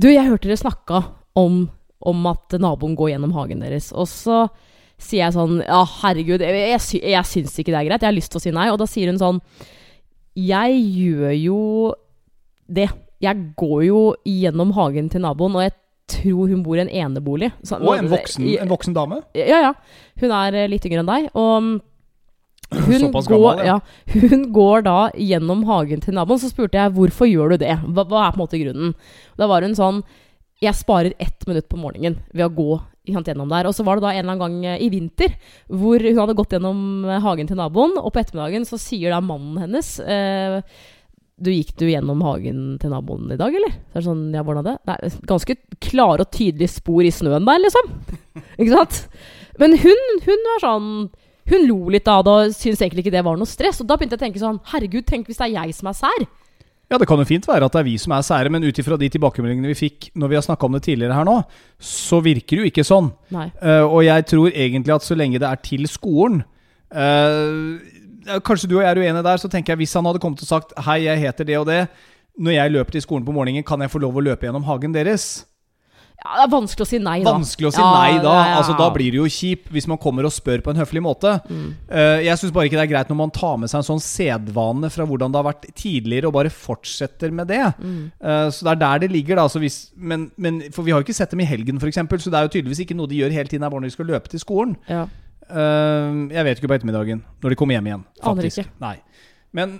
[0.00, 1.02] Du, jeg hørte dere snakka
[1.38, 1.68] om,
[2.04, 3.92] om at naboen går gjennom hagen deres.
[3.94, 4.44] Og så
[4.98, 8.02] sier jeg sånn Ja, herregud, jeg, jeg, sy jeg syns ikke det er greit.
[8.02, 8.68] Jeg har lyst til å si nei.
[8.72, 9.40] Og da sier hun sånn
[10.38, 11.60] Jeg gjør jo
[12.66, 12.88] det.
[13.22, 15.74] Jeg går jo gjennom hagen til naboen, og jeg
[16.10, 17.52] tror hun bor i en enebolig.
[17.64, 19.22] Så- Og en voksen, en voksen dame.
[19.34, 19.72] ja, ja.
[20.20, 21.30] Hun er eh, litt yngre enn deg.
[21.34, 21.80] Og
[22.72, 23.76] hun går, gammel, ja.
[23.76, 24.20] ja.
[24.30, 26.40] hun går da gjennom hagen til naboen.
[26.42, 27.76] Så spurte jeg hvorfor gjør du det?
[27.84, 28.96] Hva, hva er på en måte grunnen?
[29.38, 30.02] Da var hun sånn
[30.62, 33.68] Jeg sparer ett minutt på morgenen ved å gå gjennom der.
[33.68, 35.36] Og så var det da en eller annen gang eh, i vinter
[35.68, 39.20] hvor hun hadde gått gjennom eh, hagen til naboen, og på ettermiddagen så sier da
[39.24, 40.60] mannen hennes eh,
[41.34, 43.72] du Gikk du gjennom hagen til naboen i dag, eller?
[43.74, 44.94] Så er det sånn, ja, hvordan er det?
[44.94, 47.90] Er ganske klare og tydelige spor i snøen der, liksom.
[48.60, 49.00] Ikke sant?
[49.58, 50.92] Men hun, hun var sånn
[51.50, 53.82] Hun lo litt av det og syntes egentlig ikke det var noe stress.
[53.82, 55.98] Og da begynte jeg å tenke sånn Herregud, tenk hvis det er jeg som er
[55.98, 56.26] sær.
[56.92, 58.78] Ja, det kan jo fint være at det er vi som er sære, men ut
[58.78, 61.38] ifra de tilbakemeldingene vi fikk når vi har snakka om det tidligere her nå,
[61.80, 63.08] så virker det jo ikke sånn.
[63.32, 66.42] Eh, og jeg tror egentlig at så lenge det er til skolen
[66.94, 67.80] uh,
[68.44, 70.48] Kanskje du og jeg er uenige der, så tenker jeg hvis han hadde kommet og
[70.48, 71.80] sagt Hei, jeg heter det og det.
[72.40, 74.94] Når jeg løper til skolen på morgenen, kan jeg få lov å løpe gjennom hagen
[74.94, 75.44] deres?
[76.20, 77.32] Ja, det er vanskelig å si nei, da.
[77.36, 78.32] Vanskelig å si Ja, nei da.
[78.32, 80.80] Ja, ja, Altså, da blir det jo kjip hvis man kommer og spør på en
[80.80, 81.34] høflig måte.
[81.50, 81.66] Mm.
[81.90, 84.04] Uh, jeg syns bare ikke det er greit når man tar med seg en sånn
[84.04, 87.60] sedvane fra hvordan det har vært tidligere, og bare fortsetter med det.
[87.76, 88.06] Mm.
[88.24, 89.48] Uh, så det er der det ligger, da.
[89.64, 92.40] Hvis, men, men, for vi har jo ikke sett dem i helgen, f.eks., så det
[92.40, 94.78] er jo tydeligvis ikke noe de gjør hele tiden når de skal løpe til skolen.
[94.88, 95.04] Ja.
[95.44, 98.04] Eh, jeg vet ikke på ettermiddagen, når de kommer hjem igjen.
[98.24, 98.64] Aner ikke.
[98.82, 98.96] Nei.
[99.54, 99.78] Men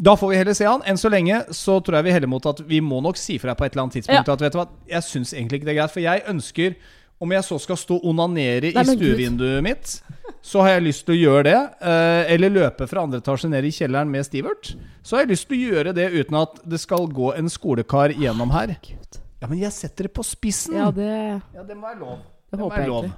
[0.00, 0.82] da får vi heller se han.
[0.88, 3.54] Enn så lenge så tror jeg vi heller mot at vi må nok si fra
[3.54, 4.32] på et eller annet tidspunkt Ja.
[4.32, 5.92] at vet du hva, jeg syns egentlig ikke det er greit.
[5.92, 6.74] For jeg ønsker,
[7.20, 9.62] om jeg så skal stå og onanere Nei, i stuevinduet Gud.
[9.62, 10.00] mitt,
[10.42, 11.58] så har jeg lyst til å gjøre det.
[11.82, 14.74] eh, eller løpe fra andre etasje ned i kjelleren med Stivert.
[15.02, 18.14] Så har jeg lyst til å gjøre det uten at det skal gå en skolekar
[18.16, 18.76] gjennom her.
[18.80, 19.20] Gud.
[19.42, 20.76] Ja, men jeg setter det på spissen.
[20.76, 22.18] Ja, det Ja, det må være lov.
[22.50, 23.10] Det må håper være lov.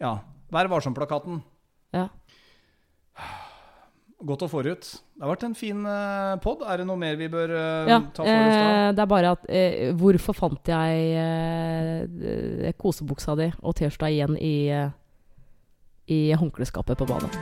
[0.00, 0.18] Ja.
[0.52, 1.42] Vær varsom-plakaten.
[1.92, 2.08] Ja.
[4.22, 4.86] Godt å få ut.
[5.18, 6.60] Det har vært en fin uh, pod.
[6.70, 8.68] Er det noe mer vi bør uh, Ja, ta for oss da?
[8.70, 12.04] eh, det er bare at eh, Hvorfor fant jeg eh,
[12.68, 14.94] eh, kosebuksa di og T-skjorta igjen i, eh,
[16.14, 17.34] i håndkleskapet på badet?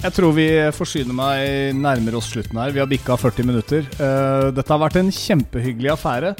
[0.00, 2.70] Jeg tror vi forsyner meg nærmere oss slutten her.
[2.72, 3.82] Vi har bikka 40 minutter.
[4.00, 6.30] Eh, dette har vært en kjempehyggelig affære.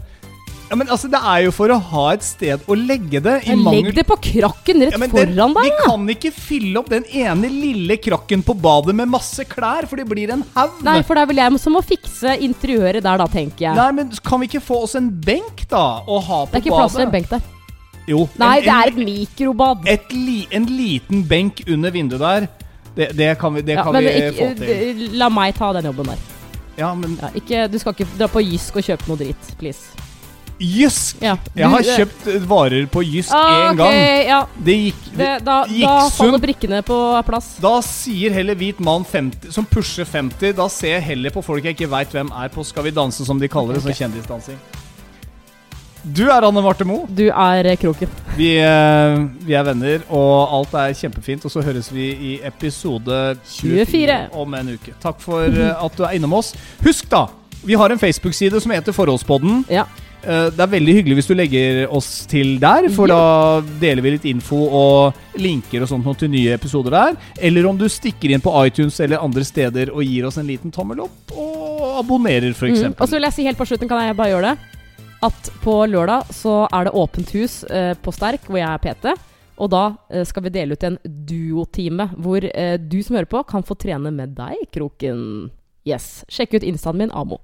[0.70, 3.32] Ja, men altså, Det er jo for å ha et sted å legge det.
[3.50, 5.64] I Legg det på krakken rett Ja, foran deg!
[5.66, 9.98] Vi kan ikke fylle opp den ene lille krakken på badet med masse klær, for
[9.98, 10.76] det blir en haug.
[10.86, 13.74] Nei, for det er vel jeg som må fikse interiøret der, da, tenker jeg.
[13.80, 15.82] Nei, men Kan vi ikke få oss en benk, da?
[16.06, 16.84] Å ha på det er ikke badet?
[16.84, 17.48] plass til en benk der.
[18.10, 19.82] Jo, Nei, en, det er et mikrobad.
[19.90, 22.46] et li, en liten benk under vinduet der.
[22.94, 25.02] Det, det kan vi, det Ja, kan men vi ikke, få til.
[25.18, 26.22] la meg ta den jobben der.
[26.78, 29.90] Ja, men ikke, du skal ikke dra på Jysk og kjøpe noe dritt, please.
[30.60, 31.22] Jysk!
[31.24, 33.94] Ja, Jeg har kjøpt eh, varer på Jysk Ah, én gang.
[34.28, 37.54] Ja, Det gikk, det, da, gikk da faller brikkene på plass.
[37.64, 41.64] Da sier heller hvit mann 50, som pusher 50 Da ser jeg heller på folk
[41.64, 43.84] jeg ikke veit hvem er på Skal vi danse, som de kaller det.
[43.86, 43.96] Okay.
[43.96, 44.60] Så kjendisdansing.
[46.00, 47.08] Du er Anne Marte Moe.
[47.08, 48.12] Du er eh, kroken.
[48.36, 51.44] Vi, eh, vi er venner, og alt er kjempefint.
[51.44, 53.18] Og så høres vi i episode
[53.56, 54.20] 24 24.
[54.44, 54.94] om en uke.
[55.00, 56.54] Takk for at du er innom oss.
[56.84, 57.26] Husk, da!
[57.64, 59.64] Vi har en Facebook-side som heter Forholdspodden.
[59.68, 59.84] Ja.
[60.22, 64.14] Eh, Det er veldig hyggelig hvis du legger oss til der, for da deler vi
[64.16, 67.16] litt info og linker og sånt til nye episoder der.
[67.40, 70.72] Eller om du stikker inn på iTunes eller andre steder og gir oss en liten
[70.74, 72.84] tommel opp og abonnerer, f.eks.
[72.90, 72.98] Mm.
[72.98, 74.76] Og så vil jeg si helt på slutten, kan jeg bare gjøre det?
[75.22, 79.14] At på lørdag så er det åpent hus eh, på Sterk, hvor jeg er PT.
[79.60, 83.64] Og da eh, skal vi dele ut en duotime hvor du som hører på, kan
[83.64, 85.50] få trene med deg, Kroken.
[85.88, 86.24] Yes.
[86.28, 87.38] Sjekk ut instaen min, Amo.